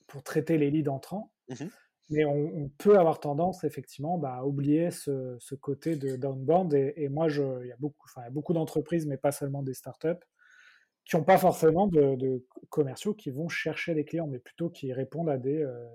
pour 0.10 0.24
traiter 0.24 0.58
les 0.58 0.70
leads 0.70 0.90
entrants. 0.90 1.32
Mmh 1.50 1.66
Mais 2.10 2.26
on, 2.26 2.70
peut 2.78 2.98
avoir 2.98 3.20
tendance 3.20 3.64
effectivement 3.64 4.18
bah, 4.18 4.36
à 4.40 4.44
oublier 4.44 4.92
ce, 4.92 5.38
ce 5.40 5.56
côté 5.56 5.96
de 5.96 6.16
downbound. 6.16 6.74
Et, 6.74 6.94
et 6.98 7.08
moi, 7.08 7.28
il 7.30 7.68
y 7.68 7.72
a 7.72 7.78
beaucoup, 7.80 8.08
beaucoup 8.32 8.54
d'entreprises, 8.54 9.06
mais 9.06 9.18
pas 9.18 9.32
seulement 9.32 9.64
des 9.64 9.74
startups, 9.74 10.26
qui 11.06 11.16
n'ont 11.16 11.24
pas 11.24 11.38
forcément 11.38 11.88
de, 11.88 12.46
commerciaux 12.70 13.14
qui 13.14 13.32
vont 13.32 13.48
chercher 13.48 13.94
les 13.94 14.06
clients, 14.06 14.28
mais 14.28 14.40
plutôt 14.40 14.70
qui 14.70 14.92
répondent 14.94 15.30
à 15.30 15.38
des, 15.38 15.62
euh, 15.62 15.88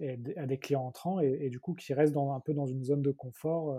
et 0.00 0.18
à 0.36 0.46
des 0.46 0.58
clients 0.58 0.82
entrants 0.82 1.20
et, 1.20 1.48
du 1.48 1.58
coup 1.58 1.74
qui 1.74 1.94
restent 1.94 2.12
dans, 2.12 2.34
un 2.34 2.40
peu 2.40 2.52
dans 2.52 2.66
une 2.66 2.84
zone 2.84 3.02
de 3.02 3.10
confort, 3.10 3.78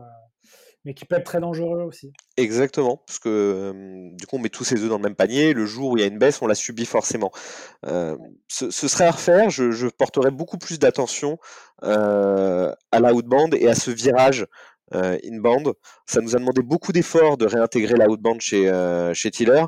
mais 0.84 0.94
qui 0.94 1.06
peut 1.06 1.16
être 1.16 1.26
très 1.26 1.40
dangereux 1.40 1.84
aussi. 1.84 2.12
Exactement, 2.38 3.04
parce 3.06 3.20
que 3.20 4.12
du 4.14 4.26
coup 4.26 4.38
on 4.38 4.40
met 4.40 4.50
tous 4.50 4.64
ses 4.64 4.82
œufs 4.82 4.90
dans 4.90 4.98
le 4.98 5.04
même 5.04 5.16
panier. 5.16 5.54
Le 5.54 5.66
jour 5.66 5.92
où 5.92 5.98
il 5.98 6.02
y 6.02 6.04
a 6.04 6.08
une 6.08 6.18
baisse, 6.18 6.42
on 6.42 6.48
la 6.48 6.56
subit 6.56 6.86
forcément. 6.86 7.32
ce, 7.84 8.72
serait 8.72 9.06
à 9.06 9.12
refaire. 9.12 9.50
Je, 9.50 9.72
je 9.72 9.88
porterais 9.88 10.32
beaucoup 10.32 10.58
plus 10.58 10.80
d'attention 10.80 11.38
à 11.82 13.00
l'outbound 13.00 13.54
et 13.54 13.68
à 13.68 13.76
ce 13.76 13.92
virage 13.92 14.48
inbound. 14.92 15.74
Ça 16.06 16.22
nous 16.22 16.36
a 16.36 16.40
demandé 16.40 16.62
beaucoup 16.62 16.92
d'efforts 16.92 17.38
de 17.38 17.46
réintégrer 17.46 17.96
l'outbound 17.96 18.42
chez 18.42 18.72
chez 19.14 19.30
Tiller, 19.32 19.66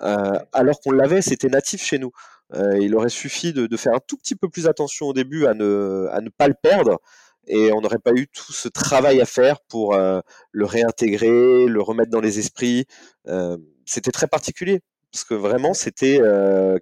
alors 0.00 0.80
qu'on 0.80 0.92
l'avait, 0.92 1.22
c'était 1.22 1.48
natif 1.48 1.82
chez 1.82 1.98
nous. 1.98 2.10
Euh, 2.54 2.78
il 2.78 2.94
aurait 2.94 3.08
suffi 3.08 3.52
de, 3.52 3.76
faire 3.76 3.94
un 3.94 4.00
tout 4.06 4.16
petit 4.16 4.34
peu 4.34 4.48
plus 4.48 4.66
attention 4.66 5.06
au 5.06 5.12
début 5.12 5.46
à 5.46 5.54
ne, 5.54 6.28
pas 6.36 6.48
le 6.48 6.54
perdre 6.54 7.00
et 7.46 7.72
on 7.72 7.80
n'aurait 7.80 7.98
pas 7.98 8.12
eu 8.12 8.28
tout 8.28 8.52
ce 8.52 8.68
travail 8.68 9.20
à 9.20 9.24
faire 9.24 9.60
pour 9.68 9.94
euh, 9.94 10.20
le 10.52 10.64
réintégrer, 10.64 11.66
le 11.66 11.82
remettre 11.82 12.10
dans 12.10 12.20
les 12.20 12.38
esprits. 12.38 12.86
Euh, 13.26 13.56
c'était 13.84 14.12
très 14.12 14.28
particulier 14.28 14.80
parce 15.10 15.24
que 15.24 15.34
vraiment 15.34 15.74
c'était 15.74 16.20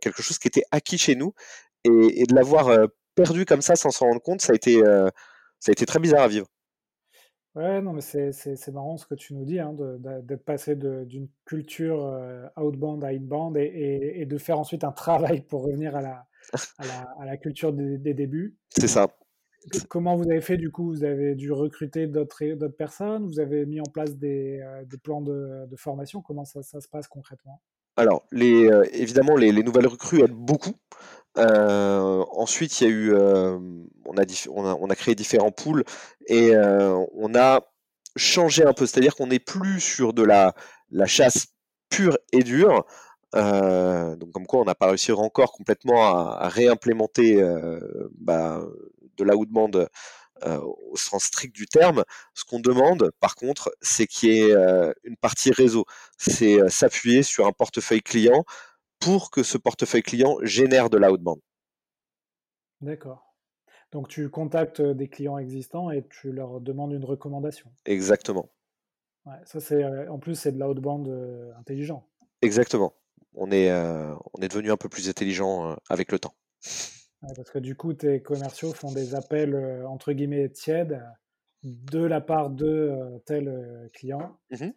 quelque 0.01 0.23
chose 0.23 0.39
qui 0.39 0.49
était 0.49 0.65
acquis 0.71 0.99
chez 0.99 1.17
nous 1.17 1.33
et, 1.85 2.25
de 2.27 2.35
l'avoir 2.35 2.89
perdu 3.15 3.45
comme 3.45 3.63
ça 3.63 3.75
sans 3.75 3.91
s'en 3.91 4.07
rendre 4.07 4.23
compte, 4.23 4.41
ça 4.41 4.53
a 4.53 5.11
ça 5.61 5.71
a 5.71 5.73
été 5.73 5.85
très 5.85 5.99
bizarre 5.99 6.23
à 6.23 6.29
vivre. 6.29 6.47
Ouais, 7.57 7.83
non, 7.83 7.93
mais 7.93 8.01
c'est 8.01 8.69
marrant 8.73 8.97
ce 8.97 9.07
que 9.07 9.17
tu 9.17 9.35
nous 9.35 9.45
dis, 9.45 9.59
hein, 9.59 9.75
d'être 9.99 10.45
passé 10.45 10.77
d'une 10.77 11.29
culture 11.45 12.05
euh, 12.05 12.47
outbound 12.57 13.03
à 13.03 13.09
inbound 13.09 13.57
et, 13.57 14.21
et, 14.21 14.27
de 14.27 14.39
faire 14.39 14.59
ensuite 14.59 14.85
un 14.85 14.93
travail 14.93 15.41
pour 15.41 15.65
revenir 15.65 15.97
à 15.97 16.01
la, 16.01 16.27
à 17.19 17.25
la, 17.25 17.37
culture 17.37 17.73
des, 17.73 18.15
débuts. 18.15 18.57
C'est 18.69 18.87
ça. 18.87 19.09
Comment 19.89 20.17
vous 20.17 20.31
avez 20.31 20.41
fait 20.41 20.59
du 20.59 20.71
coup? 20.71 20.91
Vous 20.91 21.03
avez 21.03 21.35
dû 21.35 21.51
recruter 21.51 22.07
d'autres 22.07 22.69
personnes? 22.69 23.27
Vous 23.27 23.41
avez 23.41 23.67
mis 23.67 23.81
en 23.81 23.91
place 23.93 24.17
des, 24.17 24.61
euh, 24.61 24.85
des 24.85 24.97
plans 24.97 25.21
de, 25.21 25.67
de, 25.67 25.77
formation? 25.77 26.23
Comment 26.23 26.45
ça, 26.45 26.63
ça, 26.63 26.81
se 26.81 26.89
passe 26.89 27.09
concrètement? 27.09 27.61
Alors, 27.97 28.25
les, 28.31 28.71
euh, 28.71 28.85
évidemment, 28.93 29.37
les, 29.37 29.51
les, 29.51 29.65
nouvelles 29.65 29.89
recrues 29.89 30.23
aident 30.23 30.31
beaucoup. 30.31 30.75
Euh, 31.38 32.25
ensuite, 32.33 32.81
il 32.81 32.85
y 32.85 32.87
a 32.87 32.90
eu, 32.90 33.14
euh, 33.14 33.59
on, 34.05 34.90
a 34.90 34.97
créé 34.97 35.14
différents 35.14 35.53
pools 35.53 35.85
et 36.27 36.55
euh, 36.57 37.05
on 37.14 37.35
a 37.35 37.61
changé 38.16 38.64
un 38.64 38.73
peu. 38.73 38.87
C'est-à-dire 38.87 39.14
qu'on 39.14 39.29
n'est 39.29 39.38
plus 39.38 39.81
sur 39.81 40.12
de 40.12 40.23
la, 40.25 40.55
chasse 41.07 41.49
pure 41.88 42.19
et 42.33 42.43
dure. 42.43 42.85
donc 43.35 44.33
comme 44.33 44.47
quoi 44.47 44.61
on 44.61 44.64
n'a 44.64 44.75
pas 44.75 44.88
réussi 44.88 45.12
encore 45.12 45.53
complètement 45.53 46.03
à, 46.05 46.49
réimplémenter 46.49 47.43
bah, 48.19 48.62
de 49.16 49.25
la 49.25 49.37
outbound 49.37 49.88
au 50.47 50.97
sens 50.97 51.25
strict 51.25 51.55
du 51.55 51.66
terme. 51.66 52.05
Ce 52.35 52.45
qu'on 52.45 52.61
demande, 52.61 53.12
par 53.21 53.37
contre, 53.37 53.73
c'est 53.81 54.07
qu'il 54.07 54.33
y 54.33 54.40
ait 54.40 54.55
une 55.05 55.16
partie 55.16 55.53
réseau. 55.53 55.85
C'est 56.19 56.69
s'appuyer 56.69 57.23
sur 57.23 57.47
un 57.47 57.53
portefeuille 57.53 58.03
client 58.03 58.45
pour 59.01 59.31
que 59.31 59.43
ce 59.43 59.59
portefeuille 59.59 60.03
client 60.03 60.37
génère 60.43 60.91
de 60.91 60.99
l'outbound. 60.99 61.41
D'accord. 62.81 63.35
Donc 63.93 64.09
tu 64.09 64.31
contactes 64.31 64.81
des 64.81 65.09
clients 65.09 65.39
existants 65.39 65.91
et 65.91 66.07
tu 66.09 66.33
leur 66.33 66.61
demandes 66.61 66.93
une 66.93 67.05
recommandation. 67.05 67.73
Exactement. 67.87 68.49
ça 69.45 69.61
c'est 69.61 69.85
en 70.09 70.19
plus 70.19 70.37
c'est 70.37 70.53
de 70.53 70.59
l'outbound 70.59 71.09
intelligent. 71.59 72.07
Exactement. 72.43 72.95
On 73.35 73.51
est, 73.51 73.73
on 73.73 74.41
est 74.41 74.49
devenu 74.49 74.71
un 74.71 74.77
peu 74.77 74.89
plus 74.89 75.09
intelligent 75.09 75.77
avec 75.89 76.13
le 76.13 76.19
temps. 76.19 76.35
parce 77.21 77.51
que 77.51 77.59
du 77.59 77.77
coup, 77.77 77.93
tes 77.95 78.23
commerciaux 78.23 78.73
font 78.73 78.93
des 78.93 79.15
appels 79.15 79.85
entre 79.87 80.13
guillemets 80.13 80.49
tièdes 80.51 81.03
de 81.63 81.99
la 81.99 82.21
part 82.21 82.51
de 82.51 83.21
tel 83.27 83.91
client. 83.93 84.39
Mmh 84.51 84.71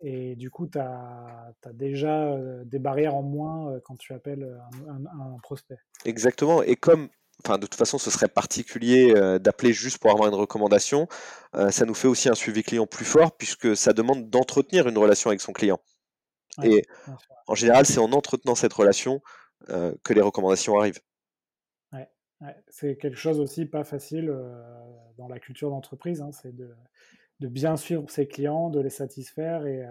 et 0.00 0.36
du 0.36 0.50
coup, 0.50 0.66
tu 0.66 0.78
as, 0.78 1.54
déjà 1.72 2.36
des 2.64 2.78
barrières 2.78 3.14
en 3.14 3.22
moins 3.22 3.80
quand 3.84 3.96
tu 3.96 4.12
appelles 4.12 4.60
un, 4.88 5.36
prospect. 5.42 5.78
Exactement. 6.04 6.62
Et 6.62 6.76
comme, 6.76 7.08
enfin, 7.44 7.58
de 7.58 7.66
toute 7.66 7.76
façon, 7.76 7.98
ce 7.98 8.10
serait 8.10 8.28
particulier 8.28 9.14
d'appeler 9.40 9.72
juste 9.72 9.98
pour 9.98 10.10
avoir 10.10 10.28
une 10.28 10.34
recommandation, 10.34 11.08
ça 11.70 11.84
nous 11.86 11.94
fait 11.94 12.08
aussi 12.08 12.28
un 12.28 12.34
suivi 12.34 12.62
client 12.62 12.86
plus 12.86 13.04
fort 13.04 13.36
puisque 13.36 13.76
ça 13.76 13.92
demande 13.92 14.28
d'entretenir 14.28 14.88
une 14.88 14.98
relation 14.98 15.30
avec 15.30 15.40
son 15.40 15.52
client. 15.52 15.80
et 16.62 16.82
en 17.46 17.54
général, 17.54 17.86
c'est 17.86 17.98
en 17.98 18.12
entretenant 18.12 18.54
cette 18.54 18.72
relation 18.72 19.22
que 19.68 20.12
les 20.12 20.22
recommandations 20.22 20.78
arrivent. 20.78 21.00
Ouais, 22.42 22.54
c'est 22.68 22.98
quelque 22.98 23.16
chose 23.16 23.40
aussi 23.40 23.64
pas 23.64 23.82
facile 23.82 24.26
dans 25.16 25.26
la 25.26 25.38
culture 25.38 25.70
d'entreprise. 25.70 26.20
Hein, 26.20 26.32
c'est 26.32 26.54
de 26.54 26.68
de 27.40 27.48
bien 27.48 27.76
suivre 27.76 28.08
ses 28.10 28.26
clients, 28.26 28.70
de 28.70 28.80
les 28.80 28.90
satisfaire 28.90 29.66
et, 29.66 29.84
euh, 29.84 29.90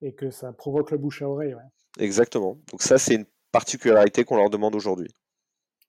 et 0.00 0.14
que 0.14 0.30
ça 0.30 0.52
provoque 0.52 0.90
le 0.90 0.98
bouche 0.98 1.22
à 1.22 1.28
oreille. 1.28 1.54
Exactement. 1.98 2.58
Donc 2.70 2.82
ça, 2.82 2.98
c'est 2.98 3.14
une 3.14 3.26
particularité 3.52 4.24
qu'on 4.24 4.36
leur 4.36 4.50
demande 4.50 4.74
aujourd'hui. 4.74 5.14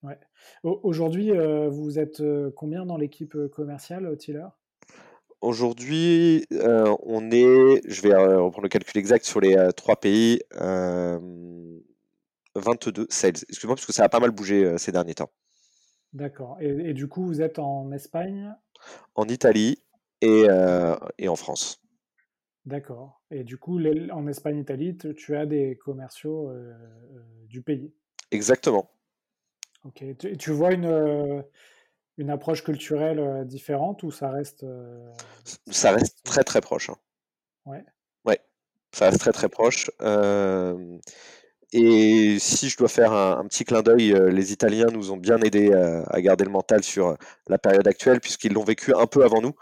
Ouais. 0.04 0.20
Aujourd'hui, 0.63 1.32
euh, 1.32 1.70
vous 1.70 1.98
êtes 1.98 2.20
euh, 2.20 2.52
combien 2.56 2.86
dans 2.86 2.98
l'équipe 2.98 3.36
commerciale, 3.48 4.16
Tiller? 4.18 4.46
Aujourd'hui, 5.39 6.46
on 6.52 7.32
est, 7.32 7.82
je 7.86 8.02
vais 8.02 8.13
reprendre 8.16 8.63
le 8.63 8.70
calcul 8.70 8.98
exact 8.98 9.26
sur 9.26 9.42
les 9.42 9.72
trois 9.76 9.98
pays, 9.98 10.39
22 10.56 13.08
sales. 13.10 13.34
Excuse-moi, 13.50 13.76
parce 13.76 13.86
que 13.86 13.92
ça 13.92 14.06
a 14.06 14.10
pas 14.10 14.22
mal 14.22 14.32
bougé 14.32 14.78
ces 14.78 14.94
derniers 14.94 15.16
temps. 15.16 15.30
D'accord. 16.13 16.56
Et, 16.62 16.70
et, 16.70 16.94
du 16.94 17.10
coup, 17.10 17.26
vous 17.26 17.42
êtes 17.42 17.60
en 17.60 17.92
Espagne? 17.92 18.56
En 19.16 19.28
Italie, 19.28 19.84
et, 20.23 20.47
et 21.17 21.27
en 21.27 21.36
France. 21.36 21.83
D'accord. 22.65 23.21
Et 23.29 23.43
du 23.43 23.57
coup, 23.57 23.79
en 24.12 24.27
Espagne-Italie, 24.27 24.97
tu 25.17 25.36
as 25.36 25.45
des 25.45 25.77
commerciaux 25.83 26.49
euh, 26.49 26.73
du 27.47 27.62
pays? 27.62 27.93
Exactement. 28.31 28.89
Ok. 29.83 30.03
Tu, 30.17 30.38
tu 30.38 30.51
vois 30.51 30.73
une, 30.73 31.43
une 32.17 32.29
approche 32.29 32.63
culturelle 32.63 33.45
différente 33.45 34.03
ou 34.03 34.12
ça 34.12 34.31
reste. 34.31 34.65
ça 35.69 35.91
reste 35.91 36.23
très 36.23 36.43
très 36.43 36.62
proche. 36.62 36.89
Hein. 36.89 36.95
Ouais. 37.65 37.83
Ouais. 38.23 38.39
Ça 38.93 39.05
reste 39.05 39.19
très 39.19 39.33
très 39.33 39.49
proche. 39.49 39.91
et 41.73 42.38
si 42.39 42.69
je 42.69 42.77
dois 42.77 42.88
faire 42.88 43.12
un, 43.12 43.45
petit 43.45 43.65
clin 43.65 43.81
d'œil, 43.81 44.15
les 44.31 44.53
Italiens 44.53 44.88
nous 44.93 45.12
ont 45.12 45.17
bien 45.17 45.41
aidés 45.41 45.73
à 45.73 46.21
garder 46.21 46.45
le 46.45 46.51
mental 46.51 46.81
sur 46.81 47.17
la 47.49 47.57
période 47.57 47.88
actuelle 47.89 48.21
puisqu'ils 48.21 48.53
l'ont 48.53 48.63
vécu 48.63 48.95
un 48.95 49.05
peu 49.05 49.25
avant 49.25 49.41
nous. 49.41 49.53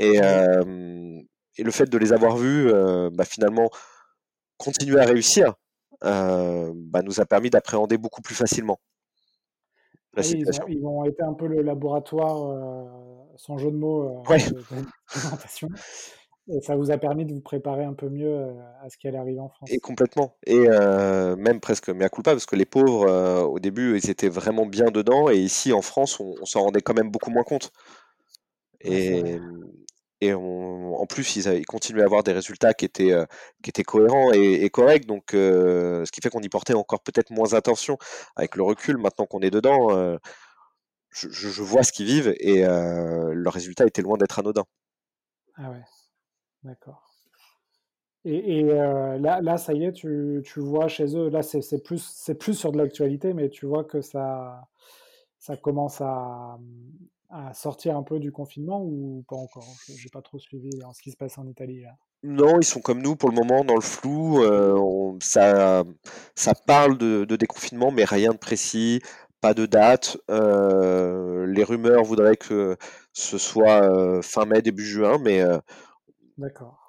Et, 0.00 0.16
et, 0.16 1.62
le 1.62 1.70
fait 1.70 1.86
de 1.90 1.98
les 1.98 2.12
avoir 2.12 2.36
vus, 2.36 2.72
bah, 3.12 3.24
finalement, 3.24 3.68
continuer 4.56 4.98
à 5.00 5.04
réussir, 5.04 5.54
bah, 6.02 7.02
nous 7.04 7.20
a 7.20 7.26
permis 7.26 7.50
d'appréhender 7.50 7.98
beaucoup 7.98 8.22
plus 8.22 8.34
facilement 8.34 8.80
la 10.14 10.22
situation. 10.22 10.64
Ils 10.68 10.84
ont, 10.84 11.04
été 11.04 11.22
un 11.22 11.34
peu 11.34 11.46
le 11.46 11.62
laboratoire, 11.62 12.36
sans 13.36 13.58
jeu 13.58 13.70
de 13.70 13.76
mots, 13.76 14.22
de, 14.28 14.86
présentation. 15.06 15.68
Et 16.48 16.60
ça 16.62 16.74
vous 16.74 16.90
a 16.90 16.98
permis 16.98 17.26
de 17.26 17.32
vous 17.32 17.40
préparer 17.40 17.84
un 17.84 17.92
peu 17.92 18.08
mieux 18.08 18.56
à 18.82 18.88
ce 18.88 18.96
qui 18.96 19.06
allait 19.06 19.18
arriver 19.18 19.38
en 19.38 19.48
France. 19.48 19.70
Et 19.70 19.78
complètement. 19.78 20.36
Et 20.46 20.68
même 21.36 21.60
presque 21.60 21.90
mais 21.90 22.04
à 22.04 22.08
culpa, 22.08 22.32
parce 22.32 22.46
que 22.46 22.56
les 22.56 22.64
pauvres, 22.64 23.44
au 23.44 23.58
début, 23.58 23.98
ils 23.98 24.10
étaient 24.10 24.28
vraiment 24.28 24.66
bien 24.66 24.90
dedans. 24.90 25.30
Et 25.30 25.36
ici, 25.36 25.72
en 25.72 25.82
France, 25.82 26.18
on, 26.20 26.34
on 26.40 26.44
s'en 26.44 26.62
rendait 26.62 26.80
quand 26.80 26.94
même 26.94 27.10
beaucoup 27.10 27.30
moins 27.30 27.44
compte. 27.44 27.70
Et, 28.82 29.38
et 30.20 30.34
en 30.34 31.06
plus, 31.06 31.36
ils, 31.36 31.64
continuaient 31.66 32.02
à 32.02 32.04
avoir 32.04 32.22
des 32.22 32.32
résultats 32.32 32.74
qui 32.74 32.84
étaient, 32.84 33.12
euh, 33.12 33.24
cohérents 33.86 34.32
et, 34.32 34.68
corrects. 34.68 35.06
Donc, 35.06 35.32
euh, 35.32 36.04
ce 36.04 36.12
qui 36.12 36.20
fait 36.20 36.28
qu'on 36.28 36.42
y 36.42 36.48
portait 36.48 36.74
encore 36.74 37.00
peut-être 37.00 37.30
moins 37.30 37.54
attention. 37.54 37.96
Avec 38.36 38.56
le 38.56 38.62
recul, 38.62 38.98
maintenant 38.98 39.24
qu'on 39.24 39.40
est 39.40 39.50
dedans, 39.50 39.96
euh, 39.96 40.18
je, 41.10 41.62
vois 41.62 41.82
ce 41.82 41.92
qu'ils 41.92 42.06
vivent 42.06 42.34
et 42.38 42.62
le 42.62 43.48
résultat 43.48 43.86
était 43.86 44.02
loin 44.02 44.18
d'être 44.18 44.38
anodin. 44.38 44.64
Ah 45.56 45.70
ouais, 45.70 45.82
d'accord. 46.64 47.02
Et, 48.26 48.62
là, 48.62 49.56
ça 49.56 49.72
y 49.72 49.84
est, 49.84 49.92
tu, 49.92 50.42
vois 50.56 50.88
chez 50.88 51.16
eux, 51.16 51.30
là, 51.30 51.42
c'est 51.42 51.82
plus, 51.82 52.52
sur 52.52 52.72
de 52.72 52.78
l'actualité, 52.78 53.32
mais 53.32 53.48
tu 53.48 53.64
vois 53.64 53.84
que 53.84 54.02
ça 54.02 54.68
commence 55.62 56.02
à, 56.02 56.58
à 57.30 57.54
sortir 57.54 57.96
un 57.96 58.02
peu 58.02 58.18
du 58.18 58.32
confinement 58.32 58.82
ou 58.82 59.24
pas 59.28 59.36
encore? 59.36 59.66
J'ai 59.88 60.08
pas 60.08 60.22
trop 60.22 60.38
suivi 60.38 60.70
ce 60.94 61.02
qui 61.02 61.10
se 61.10 61.16
passe 61.16 61.38
en 61.38 61.46
Italie 61.46 61.84
Non, 62.22 62.58
ils 62.60 62.64
sont 62.64 62.80
comme 62.80 63.00
nous 63.00 63.16
pour 63.16 63.30
le 63.30 63.36
moment 63.36 63.64
dans 63.64 63.74
le 63.74 63.80
flou. 63.80 64.42
Euh, 64.42 65.16
ça, 65.20 65.84
ça 66.34 66.54
parle 66.66 66.98
de, 66.98 67.24
déconfinement, 67.36 67.90
mais 67.90 68.04
rien 68.04 68.32
de 68.32 68.38
précis, 68.38 69.00
pas 69.40 69.54
de 69.54 69.66
date. 69.66 70.18
Euh, 70.30 71.46
les 71.46 71.64
rumeurs 71.64 72.04
voudraient 72.04 72.36
que 72.36 72.76
ce 73.12 73.38
soit 73.38 73.82
euh, 73.82 74.22
fin 74.22 74.44
mai, 74.44 74.62
début 74.62 74.84
juin, 74.84 75.18
mais 75.18 75.42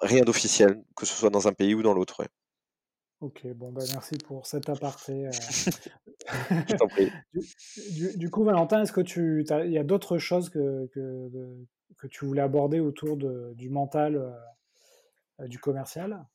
rien 0.00 0.22
d'officiel, 0.22 0.82
que 0.96 1.06
ce 1.06 1.14
soit 1.14 1.30
dans 1.30 1.48
un 1.48 1.52
pays 1.52 1.74
ou 1.74 1.82
dans 1.82 1.94
l'autre. 1.94 2.22
Ok, 3.22 3.46
bon, 3.54 3.70
bah, 3.70 3.84
merci 3.92 4.16
pour 4.18 4.46
cet 4.48 4.68
aparté. 4.68 5.30
Je 6.68 6.76
t'en 6.76 6.88
prie. 6.88 7.08
du, 7.92 8.18
du, 8.18 8.30
coup, 8.30 8.42
Valentin, 8.42 8.82
est-ce 8.82 8.90
que 8.90 9.00
tu, 9.00 9.44
il 9.64 9.70
y 9.70 9.78
a 9.78 9.84
d'autres 9.84 10.18
choses 10.18 10.50
que, 10.50 10.88
que, 10.88 11.30
que, 11.98 12.06
tu 12.08 12.24
voulais 12.24 12.42
aborder 12.42 12.80
autour 12.80 13.16
de, 13.16 13.52
du 13.54 13.70
mental 13.70 14.20
du 15.38 15.60
commercial? 15.60 16.26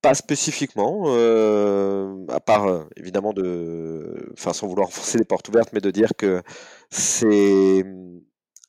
Pas 0.00 0.14
spécifiquement, 0.14 1.04
euh, 1.08 2.24
à 2.28 2.40
part 2.40 2.66
euh, 2.66 2.84
évidemment 2.96 3.34
de, 3.34 4.30
enfin 4.32 4.54
sans 4.54 4.66
vouloir 4.66 4.90
forcer 4.90 5.18
les 5.18 5.24
portes 5.24 5.48
ouvertes, 5.50 5.70
mais 5.74 5.80
de 5.80 5.90
dire 5.90 6.12
que 6.16 6.42
c'est 6.88 7.84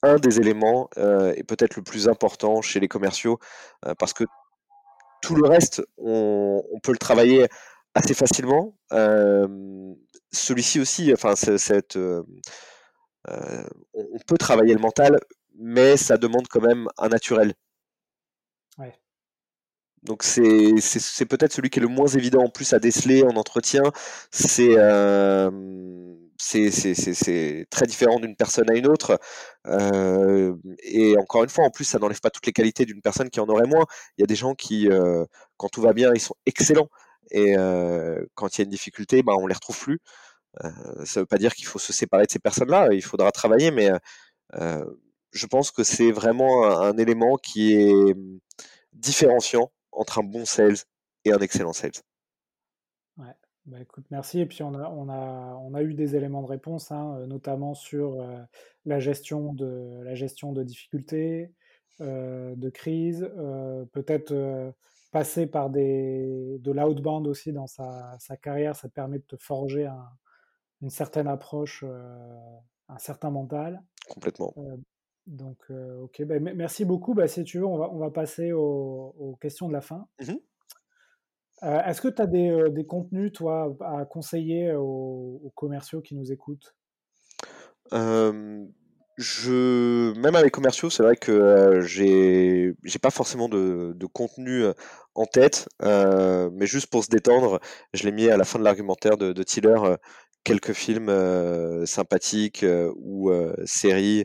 un 0.01 0.17
des 0.17 0.39
éléments 0.39 0.89
euh, 0.97 1.33
et 1.37 1.43
peut-être 1.43 1.77
le 1.77 1.81
plus 1.81 2.09
important 2.09 2.61
chez 2.61 2.81
les 2.81 2.89
commerciaux, 2.89 3.39
parce 3.97 4.11
que 4.13 4.25
tout 5.21 5.35
le 5.35 5.47
reste, 5.47 5.81
on, 5.97 6.61
peut 6.83 6.91
le 6.91 6.97
travailler 6.97 7.47
assez 7.93 8.13
facilement. 8.13 8.75
Celui-ci 10.31 10.79
aussi, 10.79 11.13
enfin 11.13 11.35
cette, 11.35 11.97
on 13.27 14.19
peut 14.27 14.37
travailler 14.37 14.73
le 14.73 14.79
mental, 14.79 15.19
mais 15.57 15.97
ça 15.97 16.17
demande 16.17 16.47
quand 16.47 16.61
même 16.61 16.87
un 16.97 17.09
naturel. 17.09 17.53
Ouais. 18.77 18.93
Donc 20.05 20.21
c'est 20.23 21.25
peut-être 21.25 21.53
celui 21.53 21.69
qui 21.69 21.79
est 21.79 21.81
le 21.81 21.87
moins 21.87 22.07
évident 22.07 22.43
en 22.43 22.49
plus 22.49 22.73
à 22.73 22.79
déceler 22.79 23.23
en 23.23 23.35
entretien. 23.35 23.83
C'est 24.31 24.77
euh, 24.77 25.49
c'est 26.37 27.65
très 27.69 27.85
différent 27.85 28.19
d'une 28.19 28.35
personne 28.35 28.69
à 28.69 28.75
une 28.75 28.87
autre. 28.87 29.19
Euh, 29.67 30.55
et 30.83 31.17
encore 31.17 31.43
une 31.43 31.49
fois, 31.49 31.65
en 31.65 31.69
plus, 31.69 31.85
ça 31.85 31.99
n'enlève 31.99 32.19
pas 32.19 32.29
toutes 32.29 32.45
les 32.45 32.53
qualités 32.53 32.85
d'une 32.85 33.01
personne 33.01 33.29
qui 33.29 33.39
en 33.39 33.47
aurait 33.47 33.67
moins. 33.67 33.85
Il 34.17 34.21
y 34.21 34.23
a 34.23 34.27
des 34.27 34.35
gens 34.35 34.53
qui, 34.55 34.89
euh, 34.89 35.25
quand 35.57 35.69
tout 35.69 35.81
va 35.81 35.93
bien, 35.93 36.13
ils 36.13 36.19
sont 36.19 36.35
excellents. 36.45 36.89
Et 37.31 37.57
euh, 37.57 38.25
quand 38.35 38.57
il 38.57 38.61
y 38.61 38.63
a 38.63 38.65
une 38.65 38.69
difficulté, 38.71 39.23
bah, 39.23 39.33
on 39.37 39.47
les 39.47 39.55
retrouve 39.55 39.79
plus. 39.79 39.99
Ça 41.03 41.19
ne 41.19 41.21
veut 41.21 41.25
pas 41.25 41.37
dire 41.37 41.53
qu'il 41.53 41.65
faut 41.65 41.79
se 41.79 41.93
séparer 41.93 42.25
de 42.25 42.31
ces 42.31 42.39
personnes-là. 42.39 42.89
Il 42.93 43.03
faudra 43.03 43.31
travailler, 43.31 43.71
mais 43.71 43.89
je 44.53 45.45
pense 45.47 45.71
que 45.71 45.83
c'est 45.83 46.11
vraiment 46.11 46.65
un, 46.65 46.91
un, 46.91 46.97
élément 46.97 47.37
qui 47.37 47.73
est 47.73 48.15
différenciant 48.93 49.71
entre 49.91 50.19
un 50.19 50.23
bon 50.23 50.45
sales 50.45 50.77
et 51.25 51.33
un 51.33 51.39
excellent 51.39 51.73
sales. 51.73 51.91
Bah 53.65 53.81
écoute, 53.81 54.05
merci. 54.11 54.39
Et 54.39 54.45
puis 54.45 54.61
on 54.61 54.75
a, 54.75 54.89
on 54.89 55.09
a, 55.09 55.59
on 55.63 55.73
a 55.73 55.81
eu 55.81 55.95
des 55.95 56.15
éléments 56.15 56.43
de 56.43 56.47
réponse, 56.47 56.91
hein, 56.91 57.17
euh, 57.17 57.25
notamment 57.25 57.73
sur 57.73 58.21
euh, 58.21 58.37
la, 58.85 58.99
gestion 58.99 59.53
de, 59.53 60.03
la 60.03 60.13
gestion 60.13 60.51
de 60.51 60.61
difficultés, 60.61 61.51
euh, 61.99 62.55
de 62.55 62.69
crise, 62.69 63.27
peut-être 63.91 64.73
passer 65.11 65.47
par 65.47 65.71
des, 65.71 66.59
de 66.59 66.71
l'outbound 66.71 67.25
aussi 67.25 67.53
dans 67.53 67.65
sa, 67.65 68.15
sa, 68.19 68.37
carrière, 68.37 68.75
ça 68.75 68.87
te 68.87 68.93
permet 68.93 69.17
de 69.17 69.23
te 69.23 69.37
forger 69.37 69.87
un, 69.87 70.09
une 70.81 70.91
certaine 70.91 71.27
approche, 71.27 71.83
un 72.89 72.97
certain 72.99 73.31
mental. 73.31 73.81
Complètement. 74.09 74.53
Donc, 75.25 75.57
ok, 75.71 76.23
bah, 76.25 76.39
merci 76.39 76.85
beaucoup. 76.85 77.15
Bah, 77.15 77.27
si 77.27 77.43
tu 77.45 77.59
veux, 77.59 77.65
on 77.65 77.77
va, 77.77 77.89
on 77.91 77.97
va 77.97 78.11
passer 78.11 78.51
aux, 78.51 79.37
questions 79.41 79.67
de 79.67 79.73
la 79.73 79.81
fin. 79.81 80.07
Mmh 80.19 80.33
euh, 81.63 81.81
est-ce 81.83 82.01
que 82.01 82.07
tu 82.07 82.21
as 82.21 82.27
des, 82.27 82.49
euh, 82.49 82.69
des, 82.69 82.85
contenus, 82.85 83.31
toi, 83.31 83.75
à 83.81 84.05
conseiller 84.05 84.73
aux, 84.73 85.51
commerciaux 85.55 86.01
qui 86.01 86.15
nous 86.15 86.31
écoutent? 86.31 86.75
Je, 89.17 90.13
même 90.19 90.35
avec 90.35 90.51
commerciaux, 90.51 90.89
c'est 90.89 91.01
vrai 91.01 91.15
que 91.15 91.79
j'ai, 91.81 92.75
pas 93.01 93.11
forcément 93.11 93.47
de, 93.47 93.93
de, 93.95 94.05
contenu 94.07 94.65
en 95.13 95.25
tête, 95.25 95.69
mais 95.81 96.65
juste 96.65 96.87
pour 96.87 97.05
se 97.05 97.09
détendre, 97.09 97.61
je 97.93 98.03
l'ai 98.03 98.11
mis 98.11 98.27
à 98.27 98.35
la 98.35 98.43
fin 98.43 98.59
de 98.59 98.65
l'argumentaire 98.65 99.17
de, 99.17 99.31
de 99.31 99.43
Tiller 99.43 99.77
quelques 100.43 100.73
films 100.73 101.09
sympathiques 101.85 102.65
ou 102.97 103.31
séries 103.65 104.21
euh, 104.21 104.23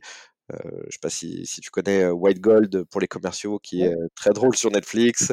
je 0.53 0.87
ne 0.87 0.91
sais 0.91 0.99
pas 1.01 1.11
si, 1.11 1.47
si, 1.47 1.61
tu 1.61 1.71
connais 1.71 2.05
euh, 2.05 2.13
White 2.13 2.41
Gold 2.41 2.85
pour 2.85 3.01
les 3.01 3.09
commerciaux, 3.09 3.59
qui 3.59 3.83
est 3.83 3.95
très 4.15 4.31
drôle 4.31 4.57
sur 4.57 4.71
Netflix, 4.71 5.33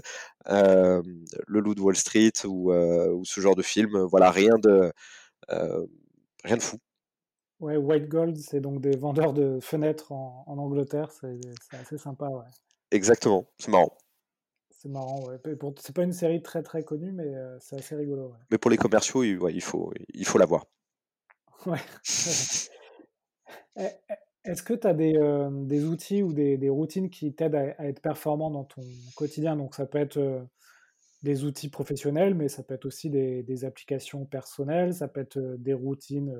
euh, 0.49 1.01
Le 1.47 1.59
Loup 1.59 1.75
de 1.75 1.81
Wall 1.81 1.95
Street 1.95 2.33
ou, 2.45 2.73
ou, 2.73 3.25
ce 3.25 3.41
genre 3.41 3.55
de 3.55 3.61
film. 3.61 3.97
Voilà, 4.03 4.31
rien 4.31 4.57
de, 4.57 4.91
rien 6.43 6.57
de 6.57 6.63
fou. 6.63 6.77
Ouais, 7.59 7.77
White 7.77 8.07
Gold, 8.07 8.37
c'est 8.37 8.59
donc 8.59 8.81
des 8.81 8.97
vendeurs 8.97 9.33
de 9.33 9.59
fenêtres 9.59 10.11
en, 10.11 10.43
en 10.45 10.57
Angleterre. 10.57 11.11
C'est 11.11 11.77
assez 11.77 11.97
sympa, 11.97 12.27
ouais. 12.27 12.45
Exactement, 12.91 13.47
c'est 13.57 13.71
marrant. 13.71 13.91
C'est 14.69 14.89
marrant, 14.89 15.25
ouais. 15.25 15.39
C'est 15.79 15.95
pas 15.95 16.03
une 16.03 16.13
série 16.13 16.43
très 16.43 16.61
très 16.61 16.83
connue, 16.83 17.11
mais 17.11 17.33
c'est 17.59 17.77
assez 17.77 17.95
rigolo. 17.95 18.27
Ouais. 18.27 18.37
Mais 18.51 18.57
pour 18.57 18.69
les 18.69 18.77
commerciaux, 18.77 19.23
il, 19.23 19.39
ouais, 19.39 19.53
il 19.53 19.63
faut 19.63 19.91
il 20.13 20.25
faut 20.25 20.37
la 20.37 20.45
voir. 20.45 20.65
Ouais. 21.65 21.79
Est-ce 24.47 24.63
que 24.63 24.73
tu 24.73 24.87
as 24.87 24.93
des, 24.93 25.17
euh, 25.17 25.49
outils 25.85 26.23
ou 26.23 26.31
des, 26.31 26.69
routines 26.69 27.09
qui 27.09 27.33
t'aident 27.33 27.55
à, 27.55 27.85
être 27.85 28.01
performant 28.01 28.49
dans 28.49 28.63
ton 28.63 28.81
quotidien? 29.15 29.57
Donc 29.57 29.75
ça 29.75 29.85
peut 29.85 29.97
être 29.97 30.17
euh, 30.17 30.41
des 31.21 31.43
outils 31.43 31.69
professionnels, 31.69 32.33
mais 32.33 32.47
ça 32.47 32.63
peut 32.63 32.73
être 32.73 32.85
aussi 32.85 33.09
des, 33.09 33.65
applications 33.65 34.25
personnelles, 34.25 34.93
ça 34.93 35.09
peut 35.09 35.19
être 35.19 35.37
euh, 35.37 35.57
des 35.57 35.73
routines 35.73 36.33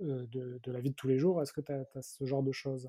de, 0.00 0.60
la 0.66 0.80
vie 0.80 0.90
de 0.90 0.94
tous 0.94 1.08
les 1.08 1.18
jours. 1.18 1.42
Est-ce 1.42 1.52
que 1.52 1.60
tu 1.60 1.72
as, 1.72 1.84
ce 2.00 2.24
genre 2.24 2.42
de 2.42 2.52
choses? 2.52 2.88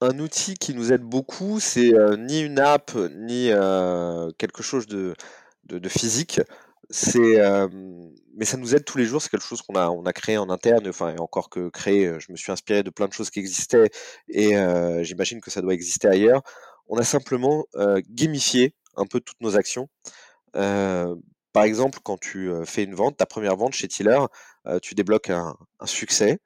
Un 0.00 0.18
outil 0.18 0.54
qui 0.54 0.74
nous 0.74 0.90
aide 0.92 1.02
beaucoup, 1.02 1.60
c'est 1.60 1.92
ni 2.18 2.40
une 2.40 2.58
app, 2.58 2.92
ni 3.16 3.50
quelque 4.38 4.62
chose 4.62 4.86
de 4.86 5.14
physique 5.88 6.40
c'est 6.90 7.38
mais 8.34 8.44
ça 8.44 8.56
nous 8.56 8.74
aide 8.74 8.84
tous 8.84 8.98
les 8.98 9.04
jours 9.04 9.20
c'est 9.20 9.28
quelque 9.28 9.44
chose 9.44 9.62
qu'on 9.62 9.74
a 9.74 10.12
créé 10.12 10.38
en 10.38 10.48
interne 10.48 10.88
enfin 10.88 11.14
et 11.14 11.18
encore 11.20 11.50
que 11.50 11.68
créé 11.68 12.10
je 12.18 12.32
me 12.32 12.36
suis 12.36 12.52
inspiré 12.52 12.82
de 12.82 12.90
plein 12.90 13.08
de 13.08 13.12
choses 13.12 13.30
qui 13.30 13.40
existaient 13.40 13.90
et 14.28 14.54
j'imagine 15.02 15.40
que 15.40 15.50
ça 15.50 15.60
doit 15.60 15.74
exister 15.74 16.08
ailleurs. 16.08 16.42
On 16.86 16.96
a 16.98 17.04
simplement 17.04 17.66
gamifié 18.08 18.74
un 18.96 19.06
peu 19.06 19.20
toutes 19.20 19.40
nos 19.40 19.56
actions. 19.56 19.88
Par 20.52 21.64
exemple 21.64 21.98
quand 22.02 22.18
tu 22.18 22.50
fais 22.64 22.84
une 22.84 22.94
vente 22.94 23.16
ta 23.18 23.26
première 23.26 23.56
vente 23.56 23.74
chez 23.74 23.88
Tiller 23.88 24.20
tu 24.82 24.94
débloques 24.94 25.30
un, 25.30 25.56
un 25.80 25.86
succès 25.86 26.38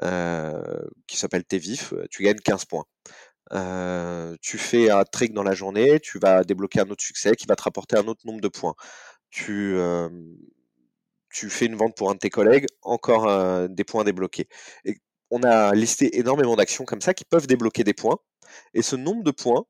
qui 0.00 1.16
s'appelle 1.16 1.44
T'es 1.44 1.58
vif 1.58 1.94
tu 2.10 2.22
gagnes 2.22 2.36
15 2.36 2.66
points. 2.66 2.84
Tu 4.42 4.58
fais 4.58 4.90
un 4.90 5.04
trick 5.04 5.32
dans 5.32 5.42
la 5.42 5.54
journée, 5.54 6.00
tu 6.00 6.18
vas 6.18 6.44
débloquer 6.44 6.80
un 6.80 6.90
autre 6.90 7.02
succès 7.02 7.34
qui 7.34 7.46
va 7.46 7.56
te 7.56 7.62
rapporter 7.62 7.96
un 7.96 8.06
autre 8.08 8.20
nombre 8.26 8.40
de 8.40 8.48
points 8.48 8.74
tu, 9.36 9.76
tu 11.30 11.50
fais 11.50 11.66
une 11.66 11.76
vente 11.76 11.94
pour 11.96 12.10
un 12.10 12.14
de 12.14 12.18
tes 12.18 12.30
collègues, 12.30 12.66
encore 12.82 13.68
des 13.68 13.84
points 13.84 14.04
débloqués. 14.04 14.48
Et 14.84 14.96
on 15.30 15.42
a 15.42 15.74
listé 15.74 16.18
énormément 16.18 16.56
d'actions 16.56 16.84
comme 16.84 17.02
ça 17.02 17.12
qui 17.14 17.24
peuvent 17.24 17.46
débloquer 17.46 17.84
des 17.84 17.94
points. 17.94 18.18
Et 18.74 18.82
ce 18.82 18.96
nombre 18.96 19.22
de 19.24 19.30
points 19.32 19.64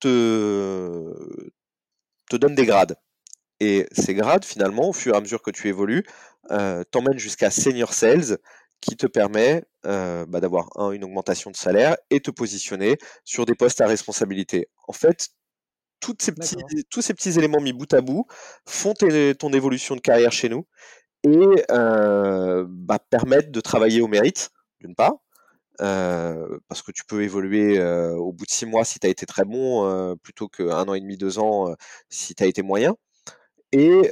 te, 0.00 1.14
te 2.28 2.36
donne 2.36 2.54
des 2.54 2.66
grades. 2.66 2.96
Et 3.60 3.86
ces 3.92 4.14
grades, 4.14 4.44
finalement, 4.44 4.88
au 4.88 4.92
fur 4.92 5.14
et 5.14 5.16
à 5.16 5.20
mesure 5.20 5.40
que 5.40 5.50
tu 5.50 5.68
évolues, 5.68 6.04
euh, 6.50 6.84
t'emmènent 6.90 7.18
jusqu'à 7.18 7.50
Senior 7.50 7.94
Sales, 7.94 8.38
qui 8.80 8.96
te 8.96 9.06
permet 9.06 9.64
bah, 9.84 10.40
d'avoir 10.40 10.68
une 10.92 11.04
augmentation 11.04 11.50
de 11.50 11.56
salaire 11.56 11.96
et 12.10 12.20
te 12.20 12.30
positionner 12.30 12.98
sur 13.24 13.46
des 13.46 13.54
postes 13.54 13.80
à 13.80 13.86
responsabilité. 13.86 14.68
En 14.88 14.92
fait, 14.92 15.30
ces 16.18 16.32
petits, 16.32 16.56
tous 16.90 17.02
ces 17.02 17.14
petits 17.14 17.38
éléments 17.38 17.60
mis 17.60 17.72
bout 17.72 17.92
à 17.92 18.00
bout 18.00 18.26
font 18.66 18.94
ton 18.94 19.52
évolution 19.52 19.96
de 19.96 20.00
carrière 20.00 20.32
chez 20.32 20.48
nous 20.48 20.66
et 21.24 21.64
euh, 21.70 22.66
bah, 22.68 22.98
permettent 22.98 23.50
de 23.50 23.60
travailler 23.60 24.00
au 24.00 24.08
mérite, 24.08 24.50
d'une 24.80 24.94
part, 24.94 25.14
euh, 25.80 26.58
parce 26.68 26.82
que 26.82 26.92
tu 26.92 27.04
peux 27.04 27.22
évoluer 27.22 27.78
euh, 27.78 28.14
au 28.14 28.32
bout 28.32 28.44
de 28.44 28.50
six 28.50 28.66
mois 28.66 28.84
si 28.84 28.98
tu 28.98 29.06
as 29.06 29.10
été 29.10 29.26
très 29.26 29.44
bon, 29.44 30.16
plutôt 30.22 30.48
qu'un 30.48 30.88
an 30.88 30.94
et 30.94 31.00
demi, 31.00 31.16
deux 31.16 31.38
ans 31.38 31.74
si 32.08 32.34
tu 32.34 32.42
as 32.42 32.46
été 32.46 32.62
moyen. 32.62 32.96
Et 33.72 34.10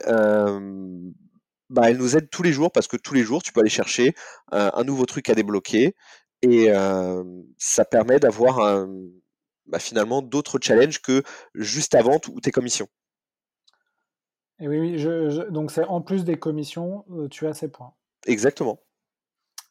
bah, 1.68 1.88
elle 1.88 1.98
nous 1.98 2.16
aide 2.16 2.29
tous 2.31 2.42
les 2.42 2.53
jours 2.53 2.72
parce 2.72 2.88
que 2.88 2.96
tous 2.96 3.14
les 3.14 3.22
jours, 3.22 3.42
tu 3.42 3.53
peux 3.53 3.61
aller 3.61 3.68
chercher 3.70 4.14
un 4.53 4.85
nouveau 4.85 5.07
truc 5.07 5.29
à 5.29 5.35
débloquer 5.35 5.94
et 6.42 6.68
ça 7.59 7.85
permet 7.85 8.20
d'avoir 8.20 8.61
un, 8.61 8.88
bah, 9.70 9.78
finalement 9.78 10.20
d'autres 10.20 10.59
challenges 10.61 11.00
que 11.00 11.22
juste 11.54 11.94
avant 11.94 12.20
ou 12.28 12.40
tes 12.40 12.50
commissions. 12.50 12.88
Et 14.61 14.68
oui, 14.68 14.78
oui 14.78 14.98
je, 14.98 15.48
donc 15.48 15.70
c'est 15.70 15.85
en 15.85 16.00
plus 16.02 16.24
des 16.24 16.38
commissions, 16.38 17.04
euh, 17.12 17.28
tu 17.28 17.46
as 17.46 17.54
ces 17.54 17.68
points. 17.68 17.94
Exactement. 18.26 18.80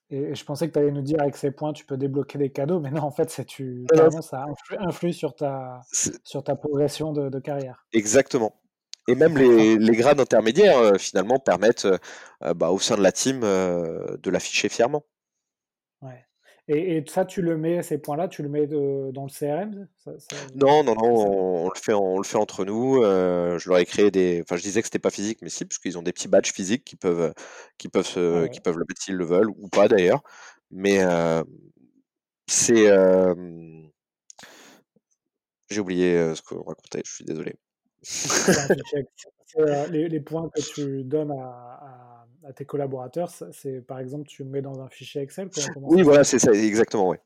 Et, 0.09 0.33
je 0.33 0.43
pensais 0.43 0.67
que 0.67 0.73
tu 0.73 0.79
allais 0.79 0.91
nous 0.91 1.03
dire 1.03 1.21
avec 1.21 1.37
ces 1.37 1.51
points, 1.51 1.73
tu 1.73 1.85
peux 1.85 1.97
débloquer 1.97 2.39
des 2.39 2.49
cadeaux, 2.49 2.79
mais 2.79 2.89
non, 2.89 3.03
en 3.03 3.11
fait, 3.11 3.29
c'est 3.29 3.45
tu, 3.45 3.85
ça 4.21 4.45
influe, 4.79 5.13
sur, 5.13 5.35
ta, 5.35 5.81
sur 6.23 6.43
ta 6.43 6.55
progression 6.55 7.13
de, 7.13 7.39
carrière. 7.39 7.85
Exactement. 7.93 8.59
Et 9.07 9.15
même 9.15 9.37
les, 9.37 9.77
les 9.77 9.95
grades 9.95 10.19
intermédiaires, 10.19 10.77
euh, 10.77 10.97
finalement, 10.97 11.37
permettent 11.39 11.85
euh, 11.85 12.53
bah, 12.55 12.71
au 12.71 12.79
sein 12.79 12.95
de 12.95 13.03
la 13.03 13.11
team 13.11 13.41
de 13.41 14.29
l'afficher 14.29 14.69
fièrement. 14.69 15.03
Et, 16.71 17.03
ça, 17.07 17.25
tu 17.25 17.41
le 17.41 17.57
mets, 17.57 17.81
ces 17.81 17.97
points-là, 17.97 18.27
tu 18.27 18.43
le 18.43 18.49
mets 18.49 18.67
dans 18.67 19.25
le 19.25 19.29
CRM 19.31 19.87
Non, 20.53 20.83
non, 20.83 20.93
non, 20.93 21.63
on, 21.63 21.69
le 21.69 21.79
fait, 21.79 21.93
on 21.93 22.19
le 22.19 22.23
fait 22.23 22.37
entre 22.37 22.63
nous. 22.63 23.01
Euh, 23.01 23.57
je 23.57 23.69
leur 23.69 23.79
ai 23.79 23.85
créé 23.85 24.11
des. 24.11 24.43
Enfin, 24.43 24.55
je 24.55 24.61
disais 24.61 24.81
que 24.81 24.85
c'était 24.87 24.99
pas 24.99 25.09
physique, 25.09 25.39
mais 25.41 25.49
si, 25.49 25.65
parce 25.65 25.79
qu'ils 25.79 25.97
ont 25.97 26.03
des 26.03 26.13
petits 26.13 26.27
badges 26.27 26.53
physiques 26.53 26.85
qui 26.85 26.95
peuvent, 26.95 27.33
qui 27.79 27.89
peuvent, 27.89 28.05
se, 28.05 28.45
qui 28.47 28.59
peuvent 28.59 28.77
le 28.77 28.85
mettre 28.87 29.01
s'ils 29.01 29.15
le 29.15 29.25
veulent, 29.25 29.49
ou 29.49 29.67
pas 29.67 29.87
d'ailleurs. 29.87 30.21
Mais 30.69 31.01
euh, 31.01 31.43
c'est. 32.45 32.87
Euh, 32.87 33.33
j'ai 35.71 35.79
oublié 35.79 36.35
ce 36.35 36.43
qu'on 36.43 36.61
racontait, 36.61 37.01
je 37.03 37.11
suis 37.11 37.25
désolé. 37.25 37.55
les, 39.89 40.07
les, 40.07 40.19
points 40.19 40.49
que 40.55 40.61
tu 40.61 41.03
donnes 41.03 41.31
à 41.31 42.18
à 42.18 42.18
tes 42.53 42.65
collaborateurs, 42.65 43.31
c'est 43.51 43.81
par 43.81 43.99
exemple, 43.99 44.27
tu 44.27 44.43
mets 44.43 44.61
dans 44.61 44.81
un 44.81 44.89
fichier 44.89 45.21
Excel 45.21 45.49
Oui, 45.77 46.01
voilà, 46.01 46.23
c'est 46.23 46.39
ça, 46.39 46.51
exactement, 46.51 47.09
oui. 47.09 47.17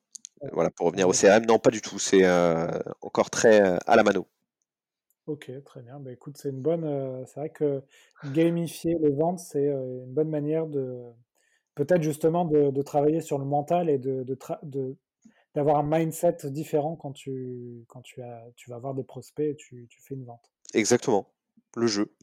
Voilà, 0.51 0.69
pour 0.69 0.87
revenir 0.87 1.07
au 1.07 1.13
CRM, 1.13 1.45
non, 1.45 1.57
pas 1.57 1.71
du 1.71 1.81
tout, 1.81 1.99
c'est 1.99 2.25
euh, 2.25 2.67
encore 3.01 3.29
très 3.29 3.61
euh, 3.61 3.77
à 3.87 3.95
la 3.95 4.03
mano. 4.03 4.27
Ok, 5.25 5.49
très 5.63 5.81
bien. 5.81 5.99
Bah, 5.99 6.11
écoute, 6.11 6.37
c'est 6.37 6.49
une 6.49 6.61
bonne. 6.61 6.83
Euh, 6.83 7.23
c'est 7.25 7.39
vrai 7.39 7.49
que 7.49 7.81
gamifier 8.33 8.97
les 8.99 9.11
ventes, 9.11 9.39
c'est 9.39 9.67
une 9.67 10.13
bonne 10.13 10.29
manière 10.29 10.67
de 10.67 11.01
peut-être 11.75 12.01
justement 12.01 12.43
de, 12.43 12.81
travailler 12.81 13.21
sur 13.21 13.39
le 13.39 13.45
mental 13.45 13.89
et 13.89 13.97
de, 13.97 14.25
d'avoir 15.55 15.77
un 15.77 15.83
mindset 15.83 16.37
différent 16.51 16.97
quand 16.97 17.13
tu 17.13 17.85
quand 17.87 18.01
tu 18.01 18.21
as 18.21 18.43
tu 18.57 18.69
vas 18.69 18.79
voir 18.79 18.93
des 18.93 19.03
prospects 19.03 19.45
et 19.45 19.55
tu, 19.55 19.87
tu 19.89 20.01
fais 20.01 20.15
une 20.15 20.25
vente. 20.25 20.51
Exactement, 20.73 21.29
le 21.77 21.87
jeu. 21.87 22.13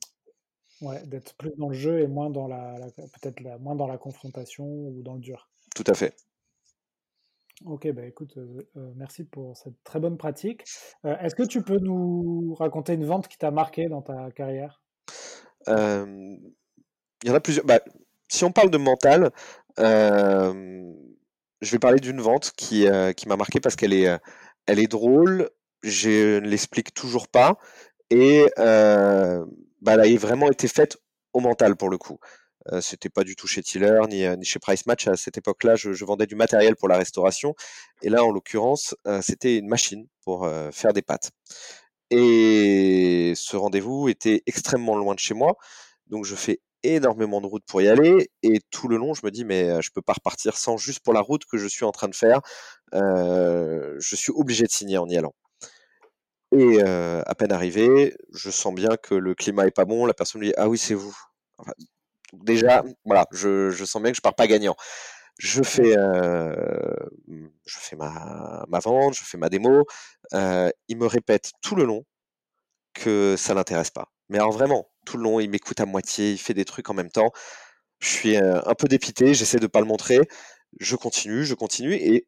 Ouais, 0.80 1.04
d'être 1.06 1.34
plus 1.34 1.50
dans 1.58 1.68
le 1.68 1.74
jeu 1.74 2.00
et 2.00 2.06
moins 2.06 2.30
dans 2.30 2.48
la, 2.48 2.74
peut-être 2.96 3.40
moins 3.60 3.74
dans 3.74 3.86
la 3.86 3.98
confrontation 3.98 4.64
ou 4.64 5.02
dans 5.02 5.14
le 5.14 5.20
dur. 5.20 5.50
Tout 5.74 5.84
à 5.86 5.94
fait. 5.94 6.14
Ok, 7.66 7.90
bah 7.92 8.06
écoute, 8.06 8.38
euh, 8.38 8.66
euh, 8.76 8.90
merci 8.96 9.24
pour 9.24 9.54
cette 9.58 9.74
très 9.84 10.00
bonne 10.00 10.16
pratique. 10.16 10.64
Euh, 11.04 11.14
est-ce 11.18 11.34
que 11.34 11.42
tu 11.42 11.62
peux 11.62 11.78
nous 11.78 12.54
raconter 12.58 12.94
une 12.94 13.04
vente 13.04 13.28
qui 13.28 13.36
t'a 13.36 13.50
marqué 13.50 13.88
dans 13.88 14.00
ta 14.00 14.30
carrière? 14.30 14.82
Il 15.66 16.40
y 17.26 17.30
en 17.30 17.34
a 17.34 17.40
plusieurs. 17.40 17.66
Bah, 17.66 17.80
si 18.28 18.44
on 18.44 18.52
parle 18.52 18.70
de 18.70 18.78
mental, 18.78 19.30
je 19.76 21.70
vais 21.70 21.78
parler 21.78 22.00
d'une 22.00 22.22
vente 22.22 22.52
qui, 22.56 22.86
qui 23.16 23.28
m'a 23.28 23.36
marqué 23.36 23.60
parce 23.60 23.76
qu'elle 23.76 23.92
est, 23.92 24.08
elle 24.66 24.78
est 24.78 24.90
drôle. 24.90 25.50
Je 25.82 26.38
ne 26.38 26.48
l'explique 26.48 26.94
toujours 26.94 27.28
pas. 27.28 27.58
Et 28.08 28.46
bah, 29.80 29.94
elle 29.94 30.14
a 30.14 30.18
vraiment 30.18 30.50
été 30.50 30.68
faite 30.68 30.98
au 31.32 31.40
mental 31.40 31.76
pour 31.76 31.90
le 31.90 31.98
coup. 31.98 32.18
Euh, 32.72 32.80
c'était 32.80 33.08
pas 33.08 33.24
du 33.24 33.36
tout 33.36 33.46
chez 33.46 33.62
Tiller 33.62 34.00
ni, 34.08 34.24
euh, 34.24 34.36
ni 34.36 34.44
chez 34.44 34.58
Price 34.58 34.86
Match. 34.86 35.06
À 35.08 35.16
cette 35.16 35.38
époque-là, 35.38 35.76
je, 35.76 36.04
vendais 36.04 36.26
du 36.26 36.36
matériel 36.36 36.76
pour 36.76 36.88
la 36.88 36.96
restauration. 36.98 37.54
Et 38.02 38.10
là, 38.10 38.24
en 38.24 38.30
l'occurrence, 38.32 38.94
euh, 39.06 39.20
c'était 39.22 39.56
une 39.56 39.68
machine 39.68 40.06
pour 40.24 40.44
euh, 40.44 40.70
faire 40.70 40.92
des 40.92 41.02
pâtes. 41.02 41.30
Et 42.10 43.32
ce 43.36 43.56
rendez-vous 43.56 44.08
était 44.08 44.42
extrêmement 44.46 44.96
loin 44.96 45.14
de 45.14 45.20
chez 45.20 45.34
moi. 45.34 45.56
Donc, 46.08 46.24
je 46.24 46.34
fais 46.34 46.60
énormément 46.82 47.40
de 47.40 47.46
route 47.46 47.64
pour 47.66 47.82
y 47.82 47.88
aller. 47.88 48.30
Et 48.42 48.60
tout 48.70 48.88
le 48.88 48.96
long, 48.96 49.14
je 49.14 49.22
me 49.24 49.30
dis, 49.30 49.44
mais 49.44 49.80
je 49.82 49.90
peux 49.92 50.02
pas 50.02 50.14
repartir 50.14 50.56
sans 50.56 50.76
juste 50.76 51.00
pour 51.00 51.14
la 51.14 51.20
route 51.20 51.44
que 51.46 51.58
je 51.58 51.66
suis 51.68 51.84
en 51.84 51.92
train 51.92 52.08
de 52.08 52.14
faire. 52.14 52.40
je 52.92 54.16
suis 54.16 54.32
obligé 54.32 54.64
de 54.64 54.70
signer 54.70 54.98
en 54.98 55.08
y 55.08 55.16
allant. 55.16 55.34
Et 56.52 56.82
à 56.82 57.34
peine 57.36 57.52
arrivé, 57.52 58.16
je 58.32 58.50
sens 58.50 58.74
bien 58.74 58.96
que 59.02 59.14
le 59.14 59.34
climat 59.34 59.66
est 59.66 59.70
pas 59.70 59.84
bon. 59.84 60.06
La 60.06 60.14
personne 60.14 60.40
me 60.40 60.46
dit 60.46 60.54
Ah 60.56 60.68
oui, 60.68 60.78
c'est 60.78 60.94
vous. 60.94 61.16
déjà, 62.32 62.82
voilà, 63.04 63.26
je, 63.32 63.70
sens 63.84 64.02
bien 64.02 64.10
que 64.10 64.16
je 64.16 64.22
pars 64.22 64.34
pas 64.34 64.46
gagnant. 64.46 64.76
Je 65.38 65.62
fais, 65.62 65.94
je 65.94 67.78
fais 67.78 67.96
ma, 67.96 68.64
vente, 68.82 69.14
je 69.14 69.24
fais 69.24 69.38
ma 69.38 69.48
démo. 69.48 69.84
il 70.32 70.96
me 70.96 71.06
répète 71.06 71.52
tout 71.62 71.76
le 71.76 71.84
long 71.84 72.04
que 72.94 73.36
ça 73.38 73.54
l'intéresse 73.54 73.90
pas. 73.90 74.10
Mais 74.28 74.38
alors 74.38 74.52
vraiment, 74.52 74.88
tout 75.06 75.16
le 75.16 75.24
long, 75.24 75.40
il 75.40 75.50
m'écoute 75.50 75.80
à 75.80 75.86
moitié, 75.86 76.32
il 76.32 76.38
fait 76.38 76.54
des 76.54 76.64
trucs 76.64 76.88
en 76.90 76.94
même 76.94 77.10
temps. 77.10 77.30
Je 78.00 78.08
suis 78.08 78.36
un 78.36 78.74
peu 78.78 78.88
dépité, 78.88 79.34
j'essaie 79.34 79.58
de 79.58 79.66
pas 79.66 79.80
le 79.80 79.86
montrer. 79.86 80.20
Je 80.78 80.96
continue, 80.96 81.44
je 81.44 81.54
continue, 81.54 81.94
et 81.94 82.26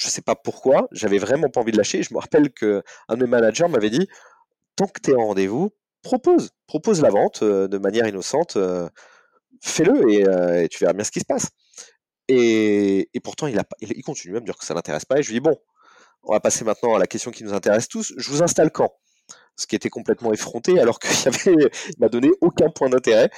je 0.00 0.08
sais 0.08 0.22
pas 0.22 0.34
pourquoi, 0.34 0.88
j'avais 0.92 1.18
vraiment 1.18 1.50
pas 1.50 1.60
envie 1.60 1.72
de 1.72 1.76
lâcher. 1.76 2.02
Je 2.02 2.14
me 2.14 2.18
rappelle 2.18 2.50
que 2.50 2.82
un 3.08 3.16
de 3.16 3.22
mes 3.22 3.28
managers 3.28 3.68
m'avait 3.68 3.90
dit 3.90 4.08
tant 4.76 4.86
que 4.86 4.98
tu 4.98 5.10
es 5.10 5.14
en 5.14 5.26
rendez-vous, 5.26 5.74
propose, 6.02 6.50
propose 6.66 7.02
la 7.02 7.10
vente 7.10 7.42
euh, 7.42 7.68
de 7.68 7.76
manière 7.76 8.06
innocente, 8.08 8.56
euh, 8.56 8.88
fais-le 9.60 9.92
euh, 10.26 10.62
et, 10.62 10.68
tu 10.68 10.78
verras 10.78 10.94
bien 10.94 11.04
ce 11.04 11.10
qui 11.10 11.20
se 11.20 11.26
passe. 11.26 11.48
Et, 12.28 13.10
pourtant, 13.22 13.46
il, 13.46 13.58
a, 13.58 13.64
il, 13.80 14.02
continue 14.02 14.36
à 14.36 14.40
me 14.40 14.46
dire 14.46 14.56
que 14.56 14.64
ça 14.64 14.72
l'intéresse 14.72 15.04
pas. 15.04 15.18
Et 15.18 15.22
je 15.22 15.28
lui 15.28 15.34
dis 15.34 15.40
bon, 15.40 15.56
on 16.22 16.32
va 16.32 16.40
passer 16.40 16.64
maintenant 16.64 16.94
à 16.94 16.98
la 16.98 17.06
question 17.06 17.30
qui 17.30 17.44
nous 17.44 17.52
intéresse 17.52 17.88
tous. 17.88 18.14
Je 18.16 18.30
vous 18.30 18.42
installe 18.42 18.70
quand? 18.70 18.90
Ce 19.56 19.66
qui 19.66 19.76
était 19.76 19.90
complètement 19.90 20.32
effronté 20.32 20.80
alors 20.80 20.98
qu'il 20.98 21.10
m'a 21.98 22.08
donné 22.08 22.30
aucun 22.40 22.70
point 22.70 22.88
d'intérêt. 22.88 23.28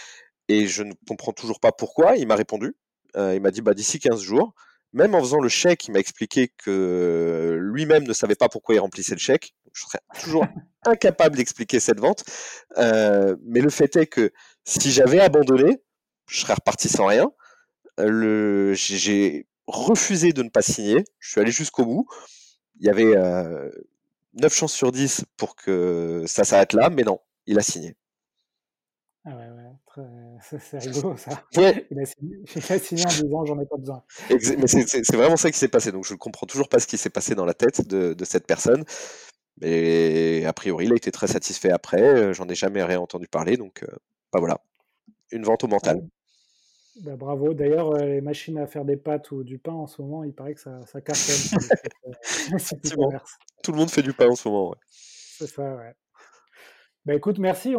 Et 0.49 0.67
je 0.67 0.85
ne 0.85 0.93
comprends 1.09 1.33
toujours 1.33 1.59
pas 1.59 1.73
pourquoi. 1.73 2.17
Il 2.17 2.29
m'a 2.29 2.37
répondu. 2.37 2.77
il 3.17 3.41
m'a 3.41 3.51
dit 3.51 3.63
bah, 3.63 3.75
d'ici 3.75 3.99
15 3.99 4.21
jours 4.21 4.55
même 4.93 5.15
en 5.15 5.21
faisant 5.21 5.41
le 5.41 5.49
chèque, 5.49 5.87
il 5.89 5.93
m'a 5.93 5.99
expliqué 5.99 6.49
que 6.49 7.59
lui-même 7.61 8.05
ne 8.05 8.13
savait 8.13 8.35
pas 8.35 8.49
pourquoi 8.49 8.75
il 8.75 8.79
remplissait 8.79 9.15
le 9.15 9.21
chèque. 9.21 9.55
Je 9.73 9.83
serais 9.83 10.01
toujours 10.21 10.47
incapable 10.85 11.37
d'expliquer 11.37 11.81
cette 11.81 12.01
vente. 12.01 12.25
Euh, 12.77 13.37
mais 13.43 13.61
le 13.61 13.71
fait 13.71 13.97
est 13.97 14.07
que 14.07 14.33
si 14.65 14.91
j'avais 14.91 15.21
abandonné, 15.21 15.83
je 16.29 16.41
serais 16.41 16.55
reparti 16.55 16.89
sans 16.89 17.07
rien. 17.07 17.31
Le, 17.99 18.75
j'ai 18.75 19.47
refusé 19.67 20.33
de 20.33 20.43
ne 20.43 20.51
pas 20.51 20.63
signer. 20.63 21.05
Je 21.19 21.31
suis 21.31 21.41
allé 21.41 21.51
jusqu'au 21.51 21.85
bout. 21.85 22.07
Il 22.81 22.87
y 22.87 22.91
avait 22.91 23.17
euh, 23.17 23.71
9 24.35 24.55
chances 24.55 24.73
sur 24.73 24.93
10 24.93 25.25
pour 25.37 25.57
que 25.57 26.25
ça 26.27 26.45
s'arrête 26.45 26.73
là, 26.73 26.91
mais 26.91 27.03
non, 27.03 27.21
il 27.47 27.59
a 27.59 27.63
signé. 27.63 27.97
Ah 29.25 29.31
ouais, 29.31 29.49
ouais, 29.51 29.71
c'est 30.41 30.79
rigolo 30.79 31.17
ça. 31.17 31.43
Il, 31.53 32.01
a 32.01 32.07
signé, 32.79 33.05
en 33.05 33.09
disant 33.09 33.45
j'en 33.45 33.61
ai 33.61 33.67
pas 33.67 33.77
besoin. 33.77 34.03
C'est 34.29 35.17
vraiment 35.17 35.37
ça 35.37 35.51
qui 35.51 35.59
s'est 35.59 35.69
passé. 35.69 35.93
Donc 35.93 36.05
je 36.05 36.15
ne 36.15 36.19
comprends 36.19 36.47
toujours 36.47 36.69
pas 36.69 36.79
ce 36.79 36.87
qui 36.87 36.97
s'est 36.97 37.11
passé 37.11 37.35
dans 37.35 37.45
la 37.45 37.55
tête 37.55 37.87
de, 37.87 38.15
de, 38.15 38.25
cette 38.25 38.47
personne. 38.47 38.85
Mais 39.61 40.45
a 40.45 40.53
priori, 40.53 40.87
il 40.87 40.93
a 40.93 40.97
été 40.97 41.11
très 41.11 41.27
satisfait 41.27 41.71
après. 41.71 42.03
Euh, 42.03 42.33
j'en 42.33 42.49
ai 42.49 42.55
jamais 42.55 42.83
rien 42.83 43.01
entendu 43.01 43.29
parler. 43.29 43.57
Donc 43.57 43.83
euh, 43.83 43.97
bah 44.33 44.41
voilà, 44.41 44.61
une 45.31 45.45
vente 45.45 45.65
au 45.65 45.69
mental. 45.69 46.03
Bah, 47.01 47.17
bravo. 47.17 47.55
D'ailleurs, 47.55 47.95
euh, 47.95 48.05
les 48.05 48.21
machines 48.21 48.59
à 48.59 48.67
faire 48.67 48.85
des 48.85 48.97
pâtes 48.97 49.31
ou 49.31 49.45
du 49.45 49.59
pain 49.59 49.73
en 49.73 49.87
ce 49.87 50.03
moment, 50.03 50.25
il 50.25 50.35
paraît 50.35 50.55
que 50.55 50.61
ça, 50.61 50.85
ça 50.87 51.01
cartonne. 51.01 51.61
Tout 53.63 53.73
le 53.73 53.79
monde 53.79 53.91
fait 53.91 54.03
du 54.03 54.13
pain 54.13 54.29
en 54.29 54.37
ce 54.37 54.49
moment. 54.49 54.71
Ouais. 54.71 54.77
C'est 54.89 55.47
ça, 55.47 55.75
ouais. 55.75 55.95
Bah 57.05 57.15
écoute, 57.17 57.41
merci. 57.41 57.75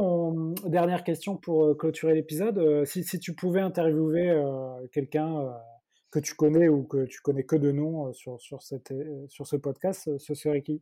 Dernière 0.66 1.06
question 1.06 1.38
pour 1.38 1.64
euh, 1.64 1.76
clôturer 1.76 2.14
l'épisode. 2.14 2.58
Euh, 2.58 2.84
si, 2.84 3.20
tu 3.20 3.34
pouvais 3.34 3.62
interviewer 3.62 4.30
euh, 4.30 4.86
quelqu'un 4.92 5.50
que 6.12 6.20
tu 6.20 6.36
connais 6.36 6.68
ou 6.68 6.84
que 6.84 7.06
tu 7.06 7.22
connais 7.22 7.46
que 7.46 7.56
de 7.56 7.72
nom 7.72 8.12
sur, 8.12 8.42
sur, 8.42 8.62
cette, 8.62 8.94
sur 9.30 9.48
ce 9.48 9.56
podcast, 9.56 10.10
ce 10.18 10.34
serait 10.34 10.62
qui? 10.62 10.82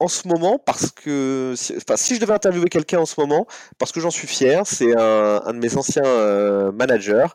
En 0.00 0.08
ce 0.08 0.28
moment, 0.28 0.58
parce 0.58 0.92
que 0.92 1.52
si, 1.56 1.74
si 1.96 2.14
je 2.14 2.20
devais 2.20 2.32
interviewer 2.32 2.70
quelqu'un 2.70 3.00
en 3.00 3.06
ce 3.06 3.20
moment, 3.20 3.46
parce 3.78 3.92
que 3.92 4.00
j'en 4.00 4.10
suis 4.10 4.28
fier, 4.28 4.66
c'est 4.66 4.96
un, 4.96 5.42
un, 5.44 5.52
de 5.52 5.58
mes 5.58 5.76
anciens 5.76 6.72
managers 6.72 7.26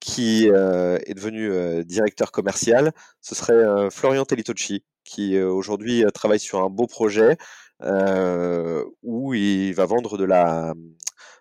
qui 0.00 0.46
est 0.46 1.14
devenu 1.14 1.84
directeur 1.84 2.32
commercial. 2.32 2.92
Ce 3.20 3.34
serait 3.34 3.90
Florian 3.90 4.24
Telitocci, 4.24 4.82
qui 5.04 5.38
aujourd'hui 5.38 6.04
travaille 6.14 6.40
sur 6.40 6.60
un 6.60 6.70
beau 6.70 6.86
projet 6.86 7.36
euh, 7.84 8.84
où 9.02 9.34
il 9.34 9.72
va 9.74 9.84
vendre 9.84 10.16
de 10.16 10.24
la, 10.24 10.74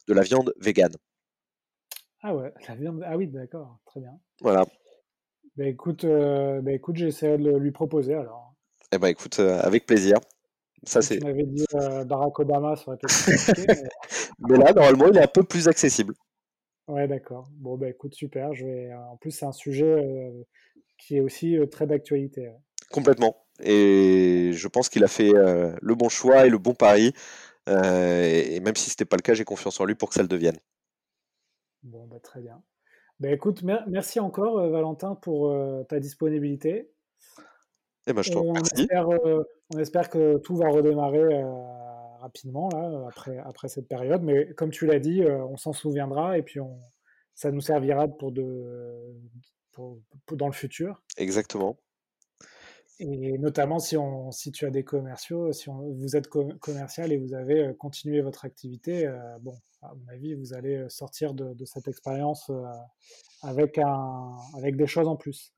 de 0.08 0.14
la 0.14 0.22
viande 0.22 0.54
végane. 0.60 0.96
Ah 2.22 2.36
ouais, 2.36 2.54
la 2.68 2.76
viande. 2.76 3.04
Ah 3.06 3.18
oui, 3.18 3.28
d'accord, 3.28 3.80
très 3.86 4.00
bien. 4.00 4.20
Voilà. 4.42 4.66
Bah 5.56 5.66
écoute, 5.66 6.04
euh, 6.04 6.62
bah 6.62 6.72
écoute 6.72 6.96
j'essaierai 6.96 7.38
de 7.38 7.52
lui 7.52 7.72
proposer 7.72 8.16
alors. 8.16 8.56
Eh 8.92 8.98
ben 8.98 9.08
écoute, 9.08 9.40
euh, 9.40 9.62
avec 9.62 9.86
plaisir. 9.86 10.18
Ça 10.84 11.02
c'est. 11.02 11.20
Tu 11.20 11.26
m'avais 11.26 11.46
dit 11.46 11.66
Barack 12.06 12.40
Obama 12.40 12.76
ça 12.76 12.84
aurait 12.88 12.98
été 12.98 13.08
mais... 13.68 13.76
mais... 14.50 14.58
là, 14.58 14.74
normalement, 14.74 15.08
il 15.08 15.18
est 15.18 15.24
un 15.24 15.28
peu 15.28 15.44
plus 15.44 15.68
accessible. 15.68 16.14
Ouais, 16.88 17.08
d'accord. 17.08 17.48
Bon, 17.52 17.78
bah 17.78 17.88
écoute, 17.88 18.14
super. 18.14 18.54
Je 18.54 18.66
vais... 18.66 18.94
En 18.94 19.16
plus, 19.16 19.32
c'est 19.32 19.46
un 19.46 19.54
sujet 19.54 20.34
qui 20.98 21.16
est 21.16 21.22
aussi 21.22 21.58
très 21.72 21.88
d'actualité. 21.88 22.52
Complètement. 22.92 23.38
Et 23.64 24.52
je 24.54 24.68
pense 24.68 24.90
qu'il 24.90 25.04
a 25.04 25.08
fait 25.08 25.34
euh, 25.34 25.74
le 25.82 25.96
bon 25.96 26.10
choix 26.10 26.46
et 26.46 26.50
le 26.50 26.58
bon 26.58 26.74
pari. 26.74 27.14
Euh, 27.70 28.24
et, 28.24 28.60
même 28.60 28.76
si 28.76 28.90
ce 28.90 28.96
n'était 28.96 29.06
pas 29.06 29.16
le 29.16 29.22
cas, 29.22 29.34
j'ai 29.34 29.46
confiance 29.46 29.80
en 29.80 29.86
lui 29.86 29.96
pour 29.96 30.10
que 30.10 30.16
ça 30.16 30.22
le 30.22 30.28
devienne. 30.28 30.58
Bon, 31.82 32.06
bah, 32.08 32.20
très 32.20 32.42
bien. 32.42 32.62
Bah, 33.20 33.30
écoute, 33.30 33.64
merci 33.64 34.20
encore, 34.20 34.60
euh, 34.60 34.70
Valentin, 34.70 35.16
pour 35.16 35.56
ta 35.88 36.00
disponibilité. 36.00 36.90
Eh 38.06 38.12
ben, 38.12 38.22
je 38.22 38.34
on, 38.34 38.54
espère, 38.56 39.08
on 39.74 39.80
espère 39.80 40.10
que 40.10 40.38
tout 40.40 40.58
va 40.58 40.68
redémarrer 40.68 41.42
rapidement 42.20 42.68
là, 42.74 43.06
après, 43.08 43.38
après 43.38 43.70
cette 43.70 43.88
période. 43.88 44.24
Mais 44.24 44.54
comme 44.56 44.72
tu 44.72 44.86
l'as 44.86 45.00
dit, 45.00 45.24
on 45.24 45.56
s'en 45.56 45.72
souviendra 45.72 46.38
et 46.38 46.42
puis 46.42 46.60
on, 46.60 46.78
ça 47.34 47.52
nous 47.52 47.62
servira 47.62 48.08
pour 48.08 48.34
de, 48.34 49.16
dans 50.32 50.48
le 50.48 50.54
futur. 50.54 51.02
Exactement. 51.18 51.78
Et 53.00 53.38
notamment 53.40 53.80
si, 53.80 53.98
on, 53.98 54.32
si 54.32 54.52
tu 54.52 54.66
as 54.66 54.70
des 54.70 54.84
commerciaux, 54.84 55.52
si 55.52 55.70
vous 55.70 56.16
êtes 56.16 56.28
commercial 56.28 57.12
et 57.12 57.18
vous 57.18 57.34
avez 57.34 57.74
continué 57.78 58.22
votre 58.22 58.46
activité, 58.46 59.12
bon, 59.42 59.56
à 59.82 59.94
mon 59.96 60.08
avis, 60.14 60.36
vous 60.36 60.54
allez 60.54 60.86
sortir 60.90 61.34
de, 61.34 61.54
de 61.54 61.66
cette 61.66 61.88
expérience 61.88 62.52
avec, 63.42 63.78
un, 63.80 64.38
avec 64.56 64.78
des 64.78 64.88
choses 64.88 65.08
en 65.08 65.16
plus. 65.16 65.54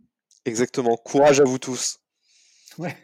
Exactement. 0.45 0.95
Courage 0.95 1.41
à 1.41 1.43
vous 1.43 1.59
tous. 1.59 1.99
Ouais. 2.77 2.95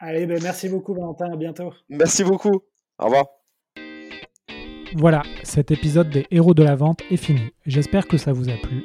Allez, 0.00 0.26
ben 0.26 0.42
merci 0.42 0.68
beaucoup 0.68 0.94
Valentin, 0.94 1.32
à 1.32 1.36
bientôt. 1.36 1.72
Merci 1.88 2.24
beaucoup. 2.24 2.62
Au 2.98 3.04
revoir. 3.04 3.26
Voilà, 4.96 5.22
cet 5.44 5.70
épisode 5.70 6.08
des 6.10 6.26
héros 6.30 6.54
de 6.54 6.62
la 6.62 6.74
vente 6.74 7.00
est 7.10 7.16
fini. 7.16 7.50
J'espère 7.66 8.06
que 8.08 8.16
ça 8.16 8.32
vous 8.32 8.48
a 8.48 8.56
plu. 8.56 8.84